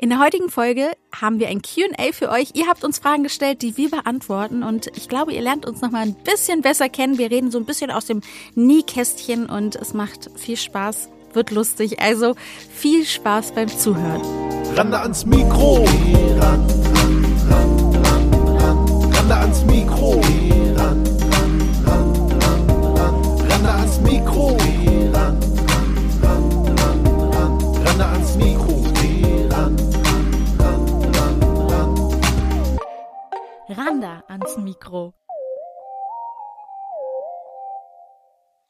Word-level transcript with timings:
In 0.00 0.10
der 0.10 0.20
heutigen 0.20 0.48
Folge 0.48 0.92
haben 1.12 1.40
wir 1.40 1.48
ein 1.48 1.60
QA 1.60 2.12
für 2.12 2.30
euch. 2.30 2.50
Ihr 2.54 2.68
habt 2.68 2.84
uns 2.84 3.00
Fragen 3.00 3.24
gestellt, 3.24 3.62
die 3.62 3.76
wir 3.76 3.90
beantworten. 3.90 4.62
Und 4.62 4.86
ich 4.96 5.08
glaube, 5.08 5.32
ihr 5.32 5.40
lernt 5.40 5.66
uns 5.66 5.80
noch 5.80 5.90
mal 5.90 6.02
ein 6.02 6.14
bisschen 6.14 6.62
besser 6.62 6.88
kennen. 6.88 7.18
Wir 7.18 7.32
reden 7.32 7.50
so 7.50 7.58
ein 7.58 7.64
bisschen 7.64 7.90
aus 7.90 8.06
dem 8.06 8.20
Nähkästchen 8.54 9.46
und 9.46 9.74
es 9.74 9.94
macht 9.94 10.30
viel 10.36 10.56
Spaß, 10.56 11.08
wird 11.32 11.50
lustig. 11.50 11.98
Also 12.00 12.36
viel 12.72 13.04
Spaß 13.04 13.50
beim 13.56 13.66
Zuhören. 13.66 14.22
Rande 14.76 15.00
ans 15.00 15.26
Mikro. 15.26 15.84
Ran, 16.38 16.64
ran, 16.94 17.94
ran, 18.04 18.56
ran. 18.56 19.12
Rande 19.12 19.34
ans 19.34 19.64
Mikro. 19.64 20.20
Randa 33.98 34.22
ans 34.28 34.56
Mikro. 34.58 35.12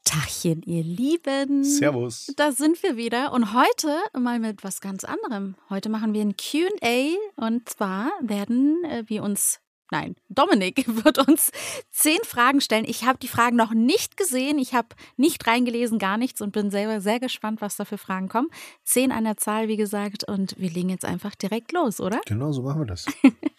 Tachchen, 0.05 0.63
ihr 0.63 0.83
Lieben. 0.83 1.65
Servus. 1.65 2.33
Da 2.37 2.53
sind 2.53 2.83
wir 2.83 2.97
wieder 2.97 3.35
und 3.35 3.53
heute 3.53 3.95
mal 4.19 4.39
mit 4.39 4.65
was 4.65 4.81
ganz 4.81 5.05
anderem. 5.05 5.57
Heute 5.69 5.91
machen 5.91 6.15
wir 6.15 6.23
ein 6.23 6.35
QA 6.39 7.15
und 7.37 7.69
zwar 7.69 8.11
werden 8.23 8.83
äh, 8.85 9.05
wir 9.07 9.23
uns, 9.23 9.61
nein, 9.91 10.17
Dominik 10.31 10.87
wird 11.05 11.19
uns 11.29 11.51
zehn 11.91 12.21
Fragen 12.25 12.63
stellen. 12.63 12.87
Ich 12.89 13.05
habe 13.05 13.19
die 13.19 13.29
Fragen 13.29 13.57
noch 13.57 13.75
nicht 13.75 14.17
gesehen, 14.17 14.59
ich 14.59 14.73
habe 14.73 14.89
nicht 15.19 15.47
reingelesen, 15.47 15.99
gar 15.99 16.17
nichts 16.17 16.41
und 16.41 16.53
bin 16.53 16.71
selber 16.71 17.03
sehr 17.03 17.21
gespannt, 17.21 17.61
was 17.61 17.77
da 17.77 17.85
für 17.85 17.99
Fragen 17.99 18.31
kommen. 18.31 18.49
Zehn 18.83 19.13
an 19.13 19.25
der 19.25 19.37
Zahl, 19.37 19.69
wie 19.69 19.77
gesagt, 19.77 20.25
und 20.25 20.59
wir 20.59 20.71
legen 20.71 20.89
jetzt 20.89 21.05
einfach 21.05 21.35
direkt 21.35 21.73
los, 21.73 22.01
oder? 22.01 22.23
Genau 22.25 22.51
so 22.53 22.63
machen 22.63 22.81
wir 22.81 22.87
das. 22.87 23.05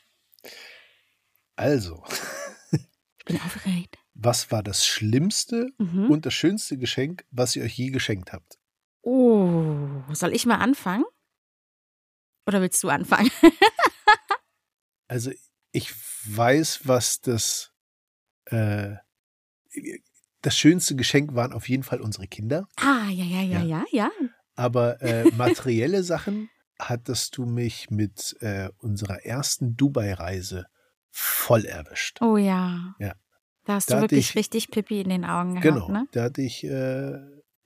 Also, 1.59 2.02
Ich 2.72 3.25
bin 3.25 3.36
aufgeregt. 3.42 3.97
was 4.14 4.50
war 4.50 4.64
das 4.64 4.86
schlimmste 4.86 5.67
Mhm. 5.78 6.09
und 6.09 6.25
das 6.25 6.34
schönste 6.34 6.78
Geschenk, 6.78 7.25
was 7.31 7.56
ihr 7.58 7.64
euch 7.64 7.78
je 7.78 7.89
geschenkt 7.89 8.31
habt? 8.31 8.58
Oh, 9.02 10.02
soll 10.14 10.34
ich 10.34 10.45
mal 10.45 10.56
anfangen? 10.59 11.03
Oder 12.47 12.61
willst 12.61 12.81
du 12.84 12.89
anfangen? 12.89 13.30
Also, 15.11 15.31
ich 15.72 15.92
weiß, 16.25 16.81
was 16.88 17.19
das, 17.19 17.73
äh, 18.45 18.95
das 20.44 20.56
schönste 20.56 20.95
Geschenk 20.95 21.34
waren 21.34 21.52
auf 21.52 21.67
jeden 21.67 21.81
Fall 21.81 22.00
unsere 22.00 22.28
Kinder. 22.28 22.67
Ah, 22.75 23.09
ja, 23.09 23.25
ja, 23.25 23.41
ja, 23.41 23.59
Ja. 23.64 23.64
ja, 23.64 23.86
ja. 23.91 24.12
Aber 24.56 25.02
äh, 25.02 25.23
materielle 25.36 26.03
Sachen 26.03 26.52
hattest 26.78 27.38
du 27.38 27.45
mich 27.47 27.89
mit 27.89 28.38
äh, 28.41 28.69
unserer 28.78 29.25
ersten 29.25 29.75
Dubai-Reise 29.75 30.67
voll 31.12 31.66
erwischt. 31.66 32.22
Oh 32.22 32.38
ja. 32.38 32.96
Ja. 33.00 33.14
Da 33.66 33.74
hast 33.76 33.92
Da 33.92 33.96
du 33.98 34.02
wirklich 34.02 34.30
ich- 34.32 34.36
richtig 34.36 34.72
Pipi 34.72 35.02
in 35.02 35.10
den 35.10 35.26
Augen 35.26 35.52
gehabt, 35.62 35.64
genau, 35.64 35.90
ne? 35.90 36.08
da 36.12 36.24
hatte 36.24 36.42
ich, 36.42 36.64
äh, 36.64 37.14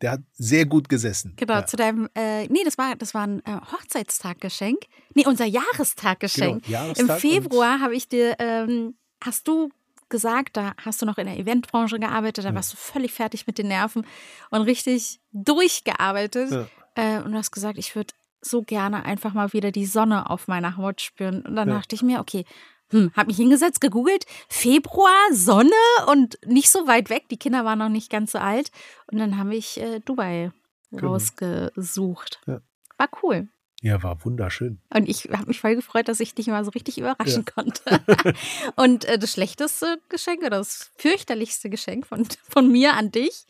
der 0.01 0.11
hat 0.11 0.21
sehr 0.33 0.65
gut 0.65 0.89
gesessen. 0.89 1.33
Genau, 1.37 1.53
ja. 1.53 1.65
zu 1.65 1.77
deinem, 1.77 2.09
äh, 2.15 2.45
nee, 2.47 2.63
das 2.65 2.77
war, 2.77 2.95
das 2.97 3.13
war 3.13 3.25
ein 3.25 3.39
äh, 3.45 3.59
Hochzeitstaggeschenk. 3.71 4.79
Nee, 5.13 5.25
unser 5.25 5.45
Jahrestaggeschenk. 5.45 6.63
Genau, 6.65 6.67
Im 6.67 6.71
Jahrestag 6.87 7.19
Februar 7.21 7.79
habe 7.79 7.95
ich 7.95 8.09
dir, 8.09 8.35
ähm, 8.39 8.95
hast 9.23 9.47
du 9.47 9.69
gesagt, 10.09 10.57
da 10.57 10.73
hast 10.77 11.01
du 11.01 11.05
noch 11.05 11.17
in 11.17 11.25
der 11.27 11.37
Eventbranche 11.39 11.97
gearbeitet, 11.99 12.43
da 12.43 12.49
Ja. 12.49 12.55
warst 12.55 12.73
du 12.73 12.77
völlig 12.77 13.13
fertig 13.13 13.47
mit 13.47 13.57
den 13.57 13.67
Nerven 13.69 14.05
und 14.49 14.61
richtig 14.63 15.21
durchgearbeitet. 15.31 16.51
Ja. 16.51 16.67
Äh, 16.95 17.21
und 17.23 17.31
du 17.31 17.37
hast 17.37 17.51
gesagt, 17.51 17.77
ich 17.77 17.95
würde 17.95 18.13
so 18.41 18.61
gerne 18.61 19.05
einfach 19.05 19.33
mal 19.33 19.53
wieder 19.53 19.71
die 19.71 19.85
Sonne 19.85 20.29
auf 20.29 20.47
meiner 20.47 20.75
Haut 20.77 21.01
spüren. 21.01 21.41
Und 21.43 21.55
dann 21.55 21.69
dachte 21.69 21.95
ich 21.95 22.03
mir, 22.03 22.19
okay, 22.19 22.45
hm, 22.91 23.11
habe 23.15 23.27
mich 23.27 23.37
hingesetzt, 23.37 23.81
gegoogelt, 23.81 24.25
Februar, 24.49 25.15
Sonne 25.31 25.71
und 26.07 26.37
nicht 26.45 26.69
so 26.69 26.87
weit 26.87 27.09
weg. 27.09 27.23
Die 27.29 27.37
Kinder 27.37 27.65
waren 27.65 27.79
noch 27.79 27.89
nicht 27.89 28.09
ganz 28.11 28.31
so 28.33 28.37
alt. 28.39 28.71
Und 29.11 29.17
dann 29.17 29.37
habe 29.37 29.55
ich 29.55 29.79
äh, 29.79 29.99
Dubai 29.99 30.51
Genau. 30.91 31.13
rausgesucht. 31.13 32.39
Ja. 32.45 32.61
War 32.97 33.09
cool. 33.23 33.47
ja, 33.81 34.01
war 34.03 34.23
wunderschön. 34.23 34.79
Und 34.93 35.09
ich 35.09 35.23
habe 35.33 35.47
mich 35.47 35.59
voll 35.59 35.75
gefreut, 35.75 36.07
dass 36.07 36.19
ich 36.19 36.35
dich 36.35 36.45
mal 36.47 36.63
so 36.63 36.69
richtig 36.69 36.99
überraschen 36.99 37.45
konnte. 37.45 37.99
Und 38.75 39.03
äh, 39.05 39.17
das 39.17 39.31
schlechteste 39.33 39.97
Geschenk 40.09 40.41
oder 40.41 40.51
das 40.59 40.91
fürchterlichste 40.97 41.71
Geschenk 41.71 42.05
von, 42.05 42.27
von 42.47 42.71
mir 42.71 42.93
an 42.93 43.09
dich 43.11 43.45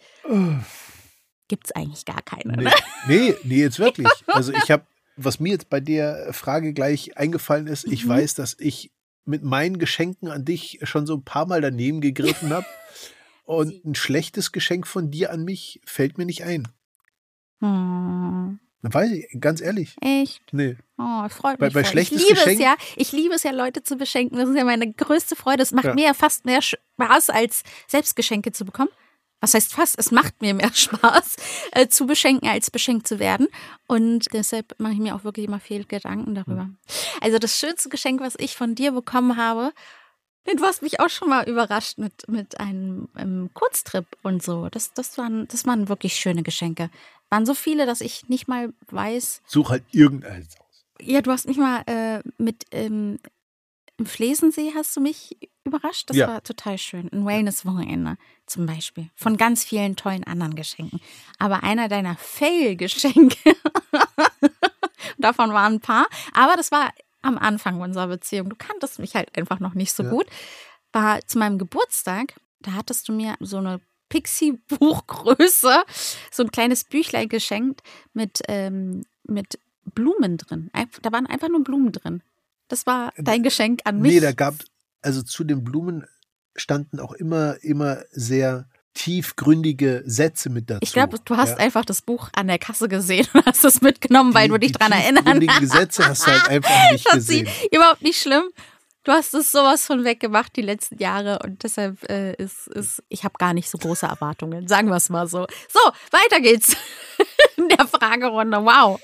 gibt 1.49 1.65
es 1.67 1.71
eigentlich 1.73 2.05
gar 2.05 2.21
keine. 2.21 2.53
Nee, 2.55 2.63
Ne? 2.63 2.71
nee, 3.07 3.35
nee, 3.43 3.59
jetzt 3.59 3.79
wirklich. 3.79 4.07
Also 4.27 4.53
ich 4.53 4.71
habe, 4.71 4.85
was 5.17 5.39
mir 5.41 5.51
jetzt 5.51 5.69
bei 5.69 5.81
der 5.81 6.33
Frage 6.33 6.73
gleich 6.73 7.17
eingefallen 7.17 7.67
ist, 7.67 7.83
ich 7.85 8.05
Mhm. 8.05 8.09
weiß, 8.09 8.35
dass 8.35 8.55
ich 8.57 8.91
mit 9.25 9.43
meinen 9.43 9.77
Geschenken 9.79 10.29
an 10.29 10.45
dich 10.45 10.79
schon 10.83 11.05
so 11.05 11.15
ein 11.15 11.23
paar 11.23 11.45
Mal 11.45 11.61
daneben 11.61 12.01
gegriffen 12.01 12.51
habe. 12.51 12.65
Und 13.45 13.83
ein 13.85 13.95
schlechtes 13.95 14.51
Geschenk 14.53 14.87
von 14.87 15.11
dir 15.11 15.31
an 15.31 15.43
mich 15.43 15.81
fällt 15.85 16.17
mir 16.17 16.25
nicht 16.25 16.43
ein. 16.45 16.67
Hm, 17.61 18.59
Weiß 18.81 19.11
ich, 19.11 19.27
ganz 19.39 19.61
ehrlich. 19.61 19.95
echt? 20.01 20.41
Nee. 20.51 20.75
Oh, 20.97 21.27
freut 21.29 21.57
Bei- 21.59 21.67
mich. 21.67 21.73
bei 21.73 21.83
schlechtes 21.85 22.21
ich 22.21 22.27
liebe 22.27 22.39
Geschenk- 22.39 22.53
es 22.55 22.59
ja. 22.59 22.75
Ich 22.97 23.11
liebe 23.13 23.33
es 23.35 23.43
ja, 23.43 23.51
Leute 23.51 23.81
zu 23.83 23.95
beschenken. 23.95 24.37
Das 24.37 24.49
ist 24.49 24.57
ja 24.57 24.65
meine 24.65 24.91
größte 24.91 25.35
Freude. 25.37 25.63
Es 25.63 25.71
macht 25.71 25.85
Ja. 25.85 25.93
mir 25.93 26.05
ja 26.07 26.13
fast 26.13 26.43
mehr 26.45 26.61
Spaß, 26.61 27.29
als 27.29 27.63
selbst 27.87 28.15
Geschenke 28.17 28.51
zu 28.51 28.65
bekommen. 28.65 28.89
Was 29.43 29.53
heißt 29.55 29.73
fast? 29.73 29.99
Es 29.99 30.09
macht 30.09 30.41
mir 30.41 30.53
mehr 30.53 30.71
Spaß, 30.73 31.35
äh, 31.73 31.89
zu 31.89 32.05
beschenken, 32.05 32.47
als 32.47 32.71
beschenkt 32.71 33.09
zu 33.09 33.19
werden. 33.19 33.49
Und 33.87 34.31
deshalb 34.31 34.73
mache 34.79 34.93
ich 34.93 34.99
mir 34.99 35.13
auch 35.13 35.25
wirklich 35.25 35.45
immer 35.45 35.59
viel 35.59 35.83
Gedanken 35.83 36.33
darüber. 36.33 36.69
Also 37.19 37.39
das 37.39 37.59
schönste 37.59 37.89
Geschenk, 37.89 38.21
was 38.21 38.35
ich 38.37 38.55
von 38.55 38.73
dir 38.73 38.93
bekommen 38.93 39.35
habe, 39.35 39.73
denn 40.47 40.55
du 40.55 40.63
hast 40.63 40.81
mich 40.81 41.01
auch 41.01 41.09
schon 41.09 41.27
mal 41.27 41.47
überrascht 41.49 41.97
mit, 41.97 42.25
mit 42.29 42.57
einem 42.61 43.09
ähm, 43.17 43.49
Kurztrip 43.53 44.05
und 44.21 44.41
so. 44.41 44.69
Das, 44.69 44.93
das, 44.93 45.17
waren, 45.17 45.45
das 45.49 45.65
waren 45.65 45.89
wirklich 45.89 46.15
schöne 46.15 46.43
Geschenke. 46.43 46.89
Waren 47.29 47.45
so 47.45 47.53
viele, 47.53 47.85
dass 47.85 47.99
ich 47.99 48.29
nicht 48.29 48.47
mal 48.47 48.73
weiß, 48.91 49.41
Such 49.45 49.71
halt 49.71 49.83
irgendeins 49.91 50.57
aus. 50.57 50.85
ja, 51.01 51.21
du 51.21 51.31
hast 51.31 51.47
mich 51.47 51.57
mal 51.57 51.83
äh, 51.87 52.21
mit 52.37 52.63
ähm, 52.71 53.19
im 53.97 54.05
Flesensee 54.05 54.71
hast 54.73 54.95
du 54.95 55.01
mich 55.01 55.37
überrascht. 55.73 56.09
Das 56.09 56.17
Ja. 56.17 56.27
war 56.27 56.43
total 56.43 56.77
schön. 56.77 57.09
Ein 57.11 57.25
Wellness-Wochenende 57.25 58.17
zum 58.45 58.65
Beispiel. 58.65 59.09
Von 59.15 59.37
ganz 59.37 59.63
vielen 59.63 59.95
tollen 59.95 60.23
anderen 60.23 60.55
Geschenken. 60.55 60.99
Aber 61.39 61.63
einer 61.63 61.87
deiner 61.89 62.15
Fail-Geschenke, 62.17 63.37
davon 65.17 65.53
waren 65.53 65.73
ein 65.75 65.79
paar, 65.79 66.07
aber 66.33 66.55
das 66.55 66.71
war 66.71 66.91
am 67.21 67.37
Anfang 67.37 67.79
unserer 67.81 68.07
Beziehung. 68.07 68.49
Du 68.49 68.55
kanntest 68.55 68.99
mich 68.99 69.15
halt 69.15 69.35
einfach 69.37 69.59
noch 69.59 69.73
nicht 69.73 69.93
so 69.93 70.03
Ja. 70.03 70.09
gut. 70.09 70.25
War 70.91 71.25
zu 71.25 71.39
meinem 71.39 71.57
Geburtstag, 71.57 72.33
da 72.59 72.73
hattest 72.73 73.07
du 73.07 73.13
mir 73.13 73.35
so 73.39 73.57
eine 73.57 73.79
Pixie-Buchgröße, 74.09 75.83
so 76.31 76.43
ein 76.43 76.51
kleines 76.51 76.83
Büchlein 76.83 77.29
geschenkt 77.29 77.81
mit, 78.13 78.41
ähm, 78.47 79.03
mit 79.23 79.57
Blumen 79.95 80.37
drin. 80.37 80.69
Da 81.01 81.11
waren 81.11 81.25
einfach 81.25 81.49
nur 81.49 81.63
Blumen 81.63 81.91
drin. 81.91 82.21
Das 82.67 82.85
war 82.85 83.11
dein 83.17 83.43
Geschenk 83.43 83.81
an 83.85 83.99
mich. 83.99 84.13
Nee, 84.13 84.19
da 84.19 84.31
gab, 84.31 84.55
also 85.03 85.21
zu 85.21 85.43
den 85.43 85.63
Blumen 85.63 86.05
standen 86.55 86.99
auch 86.99 87.13
immer, 87.13 87.57
immer 87.63 88.03
sehr 88.11 88.67
tiefgründige 88.95 90.03
Sätze 90.05 90.49
mit 90.51 90.69
dazu. 90.69 90.79
ich 90.83 90.93
glaube, 90.93 91.17
du 91.25 91.35
hast 91.35 91.51
Ja. 91.51 91.57
einfach 91.57 91.83
das 91.83 92.01
Buch 92.03 92.29
an 92.35 92.47
der 92.47 92.59
Kasse 92.59 92.87
gesehen 92.87 93.27
und 93.33 93.45
hast 93.45 93.65
es 93.65 93.81
mitgenommen, 93.81 94.33
weil 94.35 94.43
Die- 94.47 94.49
du 94.53 94.59
dich 94.59 94.71
dran 94.71 94.91
erinnern 94.91 95.23
tiefgründigen 95.25 95.59
Gesetze 95.59 96.05
hast 96.07 96.27
du 96.27 96.31
halt 96.31 96.47
einfach 96.49 96.91
nicht 96.91 97.05
gesehen. 97.11 97.47
überhaupt 97.71 98.01
nicht 98.03 98.21
schlimm. 98.21 98.43
Du 99.03 99.11
hast 99.11 99.33
es 99.33 99.51
sowas 99.51 99.83
von 99.85 100.05
weggemacht 100.05 100.55
die 100.55 100.61
letzten 100.61 100.97
Jahre 100.99 101.39
und 101.43 101.63
deshalb 101.63 102.07
äh, 102.09 102.35
ist, 102.35 102.67
ist 102.67 103.03
ich 103.09 103.23
habe 103.25 103.33
gar 103.37 103.53
nicht 103.53 103.69
so 103.69 103.77
große 103.77 104.05
Erwartungen. 104.05 104.67
Sagen 104.69 104.87
wir 104.89 104.95
es 104.95 105.09
mal 105.09 105.27
so. 105.27 105.45
So, 105.69 105.79
weiter 106.11 106.39
geht's 106.39 106.77
in 107.57 107.67
der 107.69 107.85
Fragerunde. 107.87 108.57
Wow. 108.63 109.01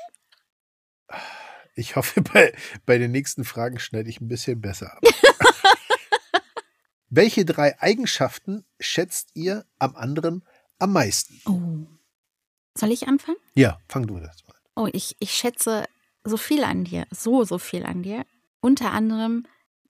Ich 1.76 1.96
hoffe, 1.96 2.22
bei, 2.22 2.54
bei 2.86 2.98
den 2.98 3.12
nächsten 3.12 3.44
Fragen 3.44 3.80
schneide 3.80 4.10
ich 4.10 4.22
ein 4.22 4.28
bisschen 4.28 4.62
besser 4.62 4.94
ab. 4.94 5.02
Welche 7.10 7.44
drei 7.44 7.80
Eigenschaften 7.82 8.66
schätzt 8.80 9.32
ihr 9.34 9.66
am 9.80 9.96
anderen 9.96 10.44
am 10.78 10.94
meisten? 10.94 11.42
Oh. 11.46 11.88
Soll 12.78 12.92
ich 12.92 13.08
anfangen? 13.08 13.38
Ja, 13.56 13.80
fang 13.88 14.06
du 14.06 14.20
das 14.20 14.46
mal. 14.48 14.56
Oh, 14.76 14.88
ich, 14.94 15.16
ich 15.20 15.32
schätze 15.32 15.86
so 16.24 16.38
viel 16.38 16.64
an 16.64 16.84
dir, 16.84 17.08
so, 17.12 17.44
so 17.44 17.58
viel 17.58 17.84
an 17.84 18.04
dir. 18.04 18.26
Unter 18.62 18.92
anderem, 18.92 19.46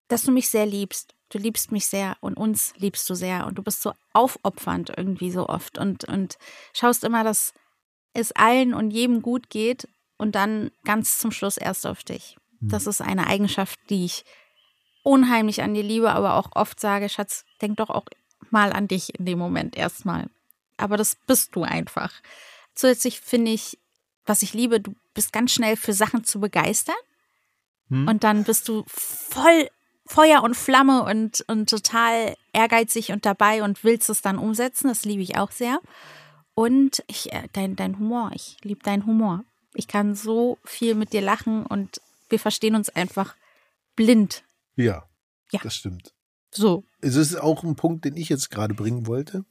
dass 0.08 0.24
du 0.24 0.32
mich 0.32 0.50
sehr 0.50 0.66
liebst. 0.66 1.14
Du 1.30 1.38
liebst 1.38 1.72
mich 1.72 1.86
sehr 1.86 2.18
und 2.22 2.36
uns 2.36 2.74
liebst 2.78 3.08
du 3.10 3.14
sehr 3.14 3.46
und 3.46 3.56
du 3.56 3.64
bist 3.64 3.82
so 3.82 3.94
aufopfernd 4.14 4.94
irgendwie 4.96 5.30
so 5.30 5.48
oft 5.48 5.78
und, 5.78 6.06
und 6.06 6.38
schaust 6.74 7.04
immer, 7.04 7.24
dass 7.24 7.54
es 8.14 8.32
allen 8.32 8.74
und 8.74 8.92
jedem 8.92 9.22
gut 9.22 9.50
geht 9.50 9.88
und 10.18 10.34
dann 10.34 10.72
ganz 10.86 11.20
zum 11.20 11.32
Schluss 11.32 11.58
erst 11.58 11.86
auf 11.86 12.04
dich. 12.04 12.38
Hm. 12.60 12.70
Das 12.70 12.88
ist 12.88 13.02
eine 13.02 13.28
Eigenschaft, 13.28 13.80
die 13.90 14.06
ich 14.06 14.26
unheimlich 15.10 15.64
an 15.64 15.74
dir 15.74 15.82
liebe, 15.82 16.12
aber 16.12 16.36
auch 16.36 16.52
oft 16.54 16.80
sage, 16.80 17.10
Schatz, 17.10 17.44
denk 17.64 17.78
doch 17.78 17.90
auch 17.90 18.06
mal 18.52 18.72
an 18.72 18.88
dich 18.88 19.18
in 19.18 19.26
dem 19.26 19.40
Moment 19.40 19.76
erstmal. 19.76 20.28
Aber 20.78 20.98
das 20.98 21.16
bist 21.26 21.56
du 21.56 21.64
einfach. 21.64 22.14
Zusätzlich 22.76 23.20
finde 23.20 23.52
ich, 23.52 23.80
was 24.28 24.44
ich 24.44 24.54
liebe, 24.54 24.80
du 24.80 24.94
bist 25.16 25.34
ganz 25.34 25.52
schnell 25.52 25.78
für 25.78 25.94
Sachen 25.94 26.24
zu 26.26 26.40
begeistern. 26.40 26.96
Hm. 27.90 28.08
Und 28.08 28.24
dann 28.24 28.44
bist 28.44 28.68
du 28.68 28.84
voll 28.88 29.70
Feuer 30.06 30.44
und 30.44 30.56
Flamme 30.56 31.04
und, 31.04 31.44
und 31.48 31.70
total 31.70 32.36
ehrgeizig 32.54 33.12
und 33.12 33.26
dabei 33.26 33.64
und 33.64 33.84
willst 33.84 34.12
es 34.12 34.22
dann 34.22 34.38
umsetzen. 34.38 34.90
Das 34.90 35.06
liebe 35.06 35.24
ich 35.24 35.38
auch 35.38 35.52
sehr. 35.52 35.80
Und 36.54 37.04
ich, 37.08 37.34
äh, 37.34 37.48
dein, 37.54 37.76
dein 37.76 37.98
Humor, 37.98 38.30
ich 38.36 38.58
liebe 38.62 38.84
deinen 38.84 39.08
Humor. 39.08 39.44
Ich 39.74 39.88
kann 39.88 40.14
so 40.14 40.60
viel 40.64 40.94
mit 40.94 41.14
dir 41.14 41.22
lachen 41.22 41.66
und 41.66 42.00
wir 42.30 42.40
verstehen 42.40 42.76
uns 42.76 42.90
einfach 42.90 43.36
blind. 43.96 44.44
Ja, 44.80 45.10
ja. 45.52 45.60
das 45.62 45.76
stimmt. 45.76 46.14
So. 46.52 46.86
Es 47.02 47.16
ist 47.16 47.36
auch 47.36 47.64
ein 47.66 47.76
Punkt, 47.76 48.06
den 48.06 48.16
ich 48.16 48.30
jetzt 48.30 48.50
gerade 48.50 48.74
bringen 48.74 49.08
wollte. 49.08 49.44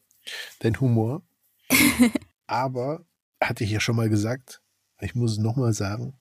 Dein 0.60 0.80
Humor. 0.80 1.22
Aber, 2.46 3.04
hatte 3.42 3.64
ich 3.64 3.70
ja 3.70 3.78
schon 3.78 3.96
mal 3.96 4.08
gesagt, 4.08 4.62
ich 5.00 5.14
muss 5.14 5.32
es 5.32 5.38
nochmal 5.38 5.74
sagen, 5.74 6.18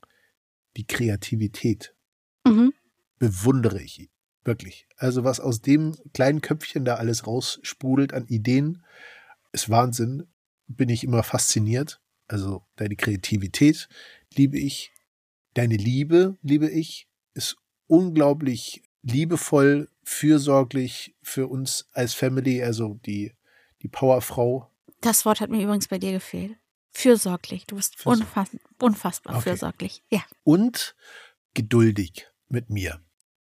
die 0.76 0.86
Kreativität 0.86 1.96
mhm. 2.46 2.74
bewundere 3.18 3.82
ich 3.82 4.10
wirklich. 4.44 4.88
Also 4.98 5.24
was 5.24 5.40
aus 5.40 5.62
dem 5.62 5.96
kleinen 6.14 6.42
Köpfchen 6.42 6.84
da 6.84 6.96
alles 6.96 7.26
raussprudelt 7.26 8.14
an 8.14 8.28
Ideen, 8.28 8.84
ist 9.54 9.70
Wahnsinn. 9.70 10.28
Bin 10.68 10.90
ich 10.90 11.06
immer 11.06 11.24
fasziniert. 11.24 12.02
Also 12.28 12.66
deine 12.76 12.98
Kreativität 12.98 13.88
liebe 14.36 14.60
ich. 14.60 14.92
Deine 15.54 15.78
Liebe 15.78 16.38
liebe 16.42 16.70
ich. 16.70 17.08
Ist 17.34 17.56
unglaublich 17.88 18.84
liebevoll, 19.02 19.90
fürsorglich 20.04 21.16
für 21.22 21.48
uns 21.48 21.88
als 21.94 22.14
Family, 22.14 22.64
also 22.64 23.00
die, 23.06 23.34
die 23.82 23.88
Powerfrau. 23.88 24.72
Das 25.02 25.26
Wort 25.26 25.42
hat 25.42 25.50
mir 25.50 25.62
übrigens 25.62 25.88
bei 25.88 26.00
dir 26.00 26.12
gefehlt. 26.12 26.56
Fürsorglich. 26.92 27.68
Du 27.68 27.76
bist 27.76 28.06
unfass 28.06 28.50
unfassbar 28.82 29.36
okay. 29.36 29.50
fürsorglich. 29.50 30.04
Ja. 30.10 30.24
Und 30.44 30.96
geduldig 31.54 32.28
mit 32.50 32.70
mir. 32.70 33.02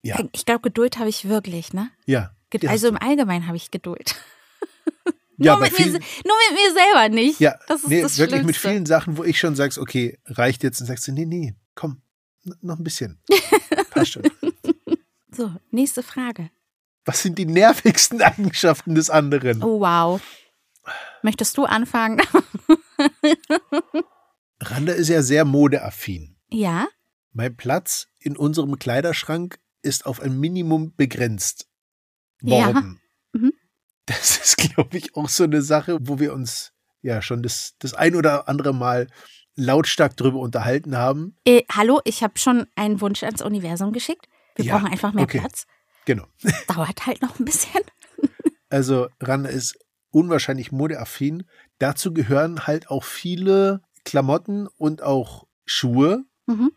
Ja. 0.02 0.18
Ich 0.32 0.44
glaube, 0.46 0.62
Geduld 0.62 0.98
habe 0.98 1.08
ich 1.08 1.28
wirklich, 1.28 1.72
ne? 1.72 1.90
Ja. 2.06 2.34
Also 2.66 2.88
im 2.88 2.96
Allgemeinen 2.96 3.46
habe 3.46 3.56
ich 3.56 3.70
Geduld. 3.70 4.14
Ja, 5.40 5.52
nur, 5.52 5.62
mit 5.62 5.78
mir, 5.78 5.86
nur 5.86 5.92
mit 5.92 6.02
mir 6.02 6.72
selber 6.74 7.08
nicht. 7.10 7.38
Ja, 7.38 7.60
das 7.68 7.84
ist 7.84 7.88
nee, 7.88 8.02
das 8.02 8.18
wirklich 8.18 8.42
mit 8.42 8.56
vielen 8.56 8.86
Sachen, 8.86 9.16
wo 9.16 9.22
ich 9.22 9.38
schon 9.38 9.54
sagst, 9.54 9.78
okay, 9.78 10.18
reicht 10.26 10.64
jetzt 10.64 10.80
und 10.80 10.88
sagst 10.88 11.06
du, 11.06 11.12
nee, 11.12 11.26
nee, 11.26 11.54
komm, 11.76 12.02
noch 12.60 12.76
ein 12.76 12.82
bisschen. 12.82 13.20
Passt 13.90 14.14
schon. 14.14 14.24
So, 15.38 15.52
nächste 15.70 16.02
Frage. 16.02 16.50
Was 17.04 17.22
sind 17.22 17.38
die 17.38 17.46
nervigsten 17.46 18.20
Eigenschaften 18.22 18.96
des 18.96 19.08
anderen? 19.08 19.62
Oh, 19.62 19.78
wow. 19.78 20.20
Möchtest 21.22 21.56
du 21.56 21.64
anfangen? 21.64 22.20
Randa 24.60 24.94
ist 24.94 25.10
ja 25.10 25.22
sehr 25.22 25.44
modeaffin. 25.44 26.36
Ja. 26.48 26.88
Mein 27.30 27.56
Platz 27.56 28.08
in 28.18 28.36
unserem 28.36 28.80
Kleiderschrank 28.80 29.60
ist 29.80 30.06
auf 30.06 30.20
ein 30.20 30.40
Minimum 30.40 30.96
begrenzt 30.96 31.68
worden. 32.40 33.00
Ja. 33.32 33.40
Mhm. 33.40 33.52
Das 34.06 34.38
ist, 34.38 34.56
glaube 34.56 34.98
ich, 34.98 35.14
auch 35.14 35.28
so 35.28 35.44
eine 35.44 35.62
Sache, 35.62 35.98
wo 36.00 36.18
wir 36.18 36.32
uns 36.32 36.72
ja 37.00 37.22
schon 37.22 37.44
das, 37.44 37.76
das 37.78 37.94
ein 37.94 38.16
oder 38.16 38.48
andere 38.48 38.74
Mal 38.74 39.06
lautstark 39.54 40.16
drüber 40.16 40.40
unterhalten 40.40 40.96
haben. 40.96 41.36
Äh, 41.44 41.62
hallo, 41.70 42.00
ich 42.02 42.24
habe 42.24 42.40
schon 42.40 42.66
einen 42.74 43.00
Wunsch 43.00 43.22
ans 43.22 43.40
Universum 43.40 43.92
geschickt. 43.92 44.26
Wir 44.58 44.66
ja, 44.66 44.76
brauchen 44.76 44.92
einfach 44.92 45.12
mehr 45.12 45.24
okay. 45.24 45.38
Platz. 45.38 45.66
Genau. 46.04 46.26
Dauert 46.66 47.06
halt 47.06 47.22
noch 47.22 47.38
ein 47.38 47.44
bisschen. 47.44 47.82
Also 48.70 49.08
Randa 49.18 49.48
ist 49.48 49.78
unwahrscheinlich 50.10 50.72
modeaffin. 50.72 51.44
Dazu 51.78 52.12
gehören 52.12 52.66
halt 52.66 52.90
auch 52.90 53.02
viele 53.02 53.80
Klamotten 54.04 54.66
und 54.76 55.02
auch 55.02 55.46
Schuhe. 55.64 56.24
Mhm. 56.44 56.72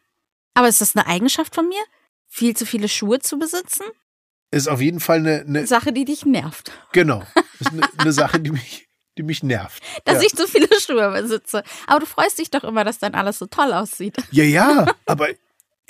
Aber 0.54 0.70
ist 0.70 0.80
das 0.80 0.96
eine 0.96 1.06
Eigenschaft 1.06 1.54
von 1.54 1.68
mir? 1.68 1.84
Viel 2.28 2.56
zu 2.56 2.66
viele 2.66 2.88
Schuhe 2.88 3.20
zu 3.20 3.38
besitzen? 3.38 3.84
Ist 4.52 4.70
auf 4.70 4.80
jeden 4.80 5.02
Fall 5.02 5.20
eine, 5.20 5.42
eine 5.42 5.68
Sache, 5.68 5.92
die 5.92 6.06
dich 6.06 6.26
nervt. 6.26 6.72
Genau. 6.92 7.24
Ist 7.60 7.72
eine, 7.72 7.82
eine 7.98 8.12
Sache, 8.12 8.40
die 8.40 8.52
mich, 8.52 8.88
die 9.18 9.24
mich 9.24 9.44
nervt. 9.44 9.82
Dass 10.06 10.22
ja. 10.22 10.28
ich 10.28 10.36
zu 10.36 10.48
viele 10.48 10.68
Schuhe 10.80 11.12
besitze. 11.12 11.64
Aber 11.88 12.02
du 12.02 12.06
freust 12.06 12.38
dich 12.38 12.50
doch 12.52 12.64
immer, 12.64 12.84
dass 12.84 13.00
dann 13.00 13.16
alles 13.16 13.40
so 13.40 13.48
toll 13.48 13.74
aussieht. 13.74 14.16
Ja, 14.32 14.44
ja, 14.44 14.88
aber 15.06 15.30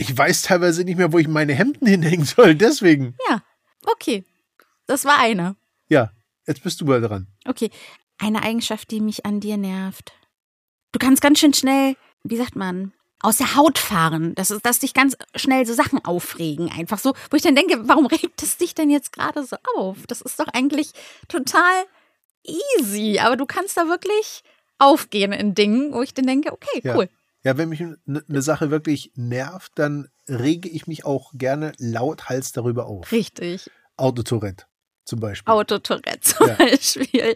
ich 0.01 0.17
weiß 0.17 0.41
teilweise 0.41 0.83
nicht 0.83 0.97
mehr, 0.97 1.13
wo 1.13 1.19
ich 1.19 1.27
meine 1.27 1.53
Hemden 1.53 1.85
hinhängen 1.85 2.25
soll, 2.25 2.55
deswegen. 2.55 3.15
Ja, 3.29 3.43
okay. 3.85 4.25
Das 4.87 5.05
war 5.05 5.19
eine. 5.19 5.55
Ja, 5.89 6.11
jetzt 6.47 6.63
bist 6.63 6.81
du 6.81 6.85
mal 6.85 7.01
dran. 7.01 7.27
Okay, 7.45 7.69
eine 8.17 8.41
Eigenschaft, 8.41 8.89
die 8.89 8.99
mich 8.99 9.27
an 9.27 9.39
dir 9.39 9.57
nervt. 9.57 10.11
Du 10.91 10.97
kannst 10.97 11.21
ganz 11.21 11.39
schön 11.39 11.53
schnell, 11.53 11.95
wie 12.23 12.35
sagt 12.35 12.55
man, 12.55 12.93
aus 13.19 13.37
der 13.37 13.55
Haut 13.55 13.77
fahren. 13.77 14.33
Das 14.33 14.49
ist, 14.49 14.65
dass 14.65 14.79
dich 14.79 14.95
ganz 14.95 15.15
schnell 15.35 15.67
so 15.67 15.73
Sachen 15.75 16.03
aufregen. 16.03 16.71
Einfach 16.71 16.97
so, 16.97 17.13
wo 17.29 17.37
ich 17.37 17.43
dann 17.43 17.55
denke, 17.55 17.87
warum 17.87 18.07
regt 18.07 18.41
es 18.41 18.57
dich 18.57 18.73
denn 18.73 18.89
jetzt 18.89 19.13
gerade 19.13 19.45
so 19.45 19.55
auf? 19.77 20.07
Das 20.07 20.21
ist 20.21 20.39
doch 20.39 20.47
eigentlich 20.47 20.93
total 21.27 21.85
easy. 22.43 23.19
Aber 23.19 23.37
du 23.37 23.45
kannst 23.45 23.77
da 23.77 23.87
wirklich 23.87 24.43
aufgehen 24.79 25.31
in 25.31 25.53
Dingen, 25.53 25.93
wo 25.93 26.01
ich 26.01 26.15
dann 26.15 26.25
denke, 26.25 26.51
okay, 26.51 26.81
cool. 26.85 27.07
Ja. 27.43 27.57
Wenn 27.57 27.69
mich 27.69 27.81
eine 27.81 28.41
Sache 28.41 28.71
wirklich 28.71 29.11
nervt, 29.15 29.71
dann 29.75 30.09
rege 30.27 30.69
ich 30.69 30.87
mich 30.87 31.05
auch 31.05 31.31
gerne 31.33 31.73
lauthals 31.77 32.51
darüber 32.51 32.85
auf. 32.85 33.11
Richtig. 33.11 33.69
Autotourette 33.97 34.65
zum 35.05 35.19
Beispiel. 35.19 35.51
Autotourette 35.51 36.21
zum 36.21 36.47
ja. 36.47 36.55
Beispiel. 36.55 37.35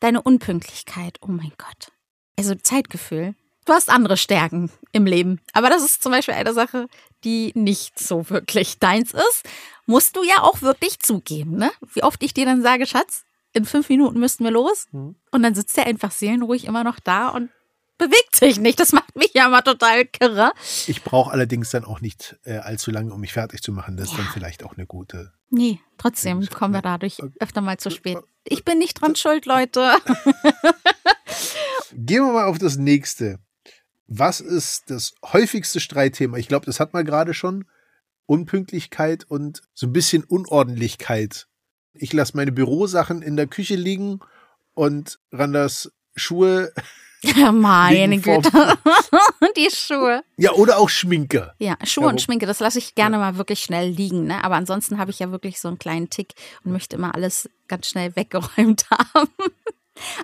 Deine 0.00 0.22
Unpünktlichkeit, 0.22 1.18
oh 1.20 1.28
mein 1.28 1.52
Gott. 1.58 1.92
Also 2.38 2.54
Zeitgefühl. 2.54 3.34
Du 3.64 3.72
hast 3.72 3.88
andere 3.88 4.16
Stärken 4.16 4.70
im 4.90 5.06
Leben. 5.06 5.40
Aber 5.52 5.70
das 5.70 5.84
ist 5.84 6.02
zum 6.02 6.10
Beispiel 6.10 6.34
eine 6.34 6.52
Sache, 6.52 6.88
die 7.22 7.52
nicht 7.54 7.98
so 7.98 8.28
wirklich 8.28 8.80
deins 8.80 9.12
ist. 9.12 9.48
Musst 9.86 10.16
du 10.16 10.24
ja 10.24 10.42
auch 10.42 10.62
wirklich 10.62 10.98
zugeben, 10.98 11.56
ne? 11.56 11.70
Wie 11.92 12.02
oft 12.02 12.22
ich 12.24 12.34
dir 12.34 12.44
dann 12.44 12.62
sage, 12.62 12.86
Schatz, 12.86 13.24
in 13.52 13.64
fünf 13.64 13.88
Minuten 13.88 14.18
müssten 14.18 14.44
wir 14.44 14.50
los. 14.50 14.86
Mhm. 14.90 15.14
Und 15.30 15.42
dann 15.42 15.54
sitzt 15.54 15.78
er 15.78 15.86
einfach 15.86 16.10
seelenruhig 16.10 16.64
immer 16.64 16.82
noch 16.82 16.98
da 16.98 17.28
und 17.28 17.50
bewegt 18.02 18.36
sich 18.36 18.58
nicht. 18.58 18.80
Das 18.80 18.92
macht 18.92 19.14
mich 19.16 19.32
ja 19.34 19.48
mal 19.48 19.62
total 19.62 20.04
kirre. 20.04 20.52
Ich 20.86 21.02
brauche 21.02 21.30
allerdings 21.30 21.70
dann 21.70 21.84
auch 21.84 22.00
nicht 22.00 22.36
äh, 22.44 22.56
allzu 22.58 22.90
lange, 22.90 23.12
um 23.12 23.20
mich 23.20 23.32
fertig 23.32 23.62
zu 23.62 23.72
machen. 23.72 23.96
Das 23.96 24.08
ja. 24.08 24.12
ist 24.12 24.18
dann 24.18 24.32
vielleicht 24.32 24.64
auch 24.64 24.76
eine 24.76 24.86
gute. 24.86 25.32
Nee, 25.50 25.80
trotzdem 25.98 26.44
kommen 26.48 26.74
wir 26.74 26.82
dadurch 26.82 27.18
öfter 27.38 27.60
mal 27.60 27.78
zu 27.78 27.90
spät. 27.90 28.18
Ich 28.44 28.64
bin 28.64 28.78
nicht 28.78 29.00
dran 29.00 29.14
schuld, 29.14 29.46
Leute. 29.46 29.92
Gehen 31.92 32.24
wir 32.24 32.32
mal 32.32 32.46
auf 32.46 32.58
das 32.58 32.76
nächste. 32.76 33.38
Was 34.06 34.40
ist 34.40 34.90
das 34.90 35.14
häufigste 35.24 35.78
Streitthema? 35.78 36.38
Ich 36.38 36.48
glaube, 36.48 36.66
das 36.66 36.80
hat 36.80 36.92
man 36.92 37.04
gerade 37.04 37.34
schon. 37.34 37.66
Unpünktlichkeit 38.26 39.24
und 39.24 39.62
so 39.74 39.86
ein 39.86 39.92
bisschen 39.92 40.24
Unordentlichkeit. 40.24 41.48
Ich 41.94 42.12
lasse 42.12 42.36
meine 42.36 42.52
Bürosachen 42.52 43.20
in 43.22 43.36
der 43.36 43.46
Küche 43.46 43.74
liegen 43.74 44.20
und 44.74 45.18
Randers 45.30 45.92
Schuhe 46.16 46.72
Meine 47.52 48.18
Güte. 48.18 48.50
die 49.56 49.68
Schuhe. 49.70 50.22
Ja, 50.36 50.52
oder 50.52 50.78
auch 50.78 50.88
Schminke. 50.88 51.52
Ja, 51.58 51.76
Schuhe 51.84 52.02
Darum. 52.02 52.14
und 52.14 52.22
Schminke, 52.22 52.46
das 52.46 52.60
lasse 52.60 52.78
ich 52.78 52.94
gerne 52.94 53.16
ja. 53.16 53.20
mal 53.20 53.36
wirklich 53.36 53.60
schnell 53.60 53.88
liegen. 53.88 54.26
Ne? 54.26 54.42
Aber 54.42 54.56
ansonsten 54.56 54.98
habe 54.98 55.10
ich 55.10 55.20
ja 55.20 55.30
wirklich 55.30 55.60
so 55.60 55.68
einen 55.68 55.78
kleinen 55.78 56.10
Tick 56.10 56.34
und 56.64 56.72
möchte 56.72 56.96
immer 56.96 57.14
alles 57.14 57.48
ganz 57.68 57.88
schnell 57.88 58.16
weggeräumt 58.16 58.86
haben. 58.90 59.30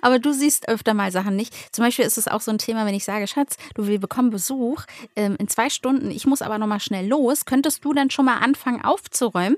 Aber 0.01 0.19
du 0.19 0.33
siehst 0.33 0.67
öfter 0.67 0.93
mal 0.93 1.11
Sachen 1.11 1.35
nicht. 1.35 1.53
Zum 1.73 1.85
Beispiel 1.85 2.05
ist 2.05 2.17
es 2.17 2.27
auch 2.27 2.41
so 2.41 2.51
ein 2.51 2.57
Thema, 2.57 2.85
wenn 2.85 2.95
ich 2.95 3.05
sage, 3.05 3.27
Schatz, 3.27 3.55
du 3.75 3.87
wir 3.87 3.99
bekommen 3.99 4.29
Besuch 4.29 4.83
ähm, 5.15 5.35
in 5.39 5.47
zwei 5.47 5.69
Stunden, 5.69 6.11
ich 6.11 6.25
muss 6.25 6.41
aber 6.41 6.57
nochmal 6.57 6.79
schnell 6.79 7.07
los. 7.07 7.45
Könntest 7.45 7.85
du 7.85 7.93
dann 7.93 8.09
schon 8.09 8.25
mal 8.25 8.39
anfangen 8.39 8.83
aufzuräumen? 8.83 9.57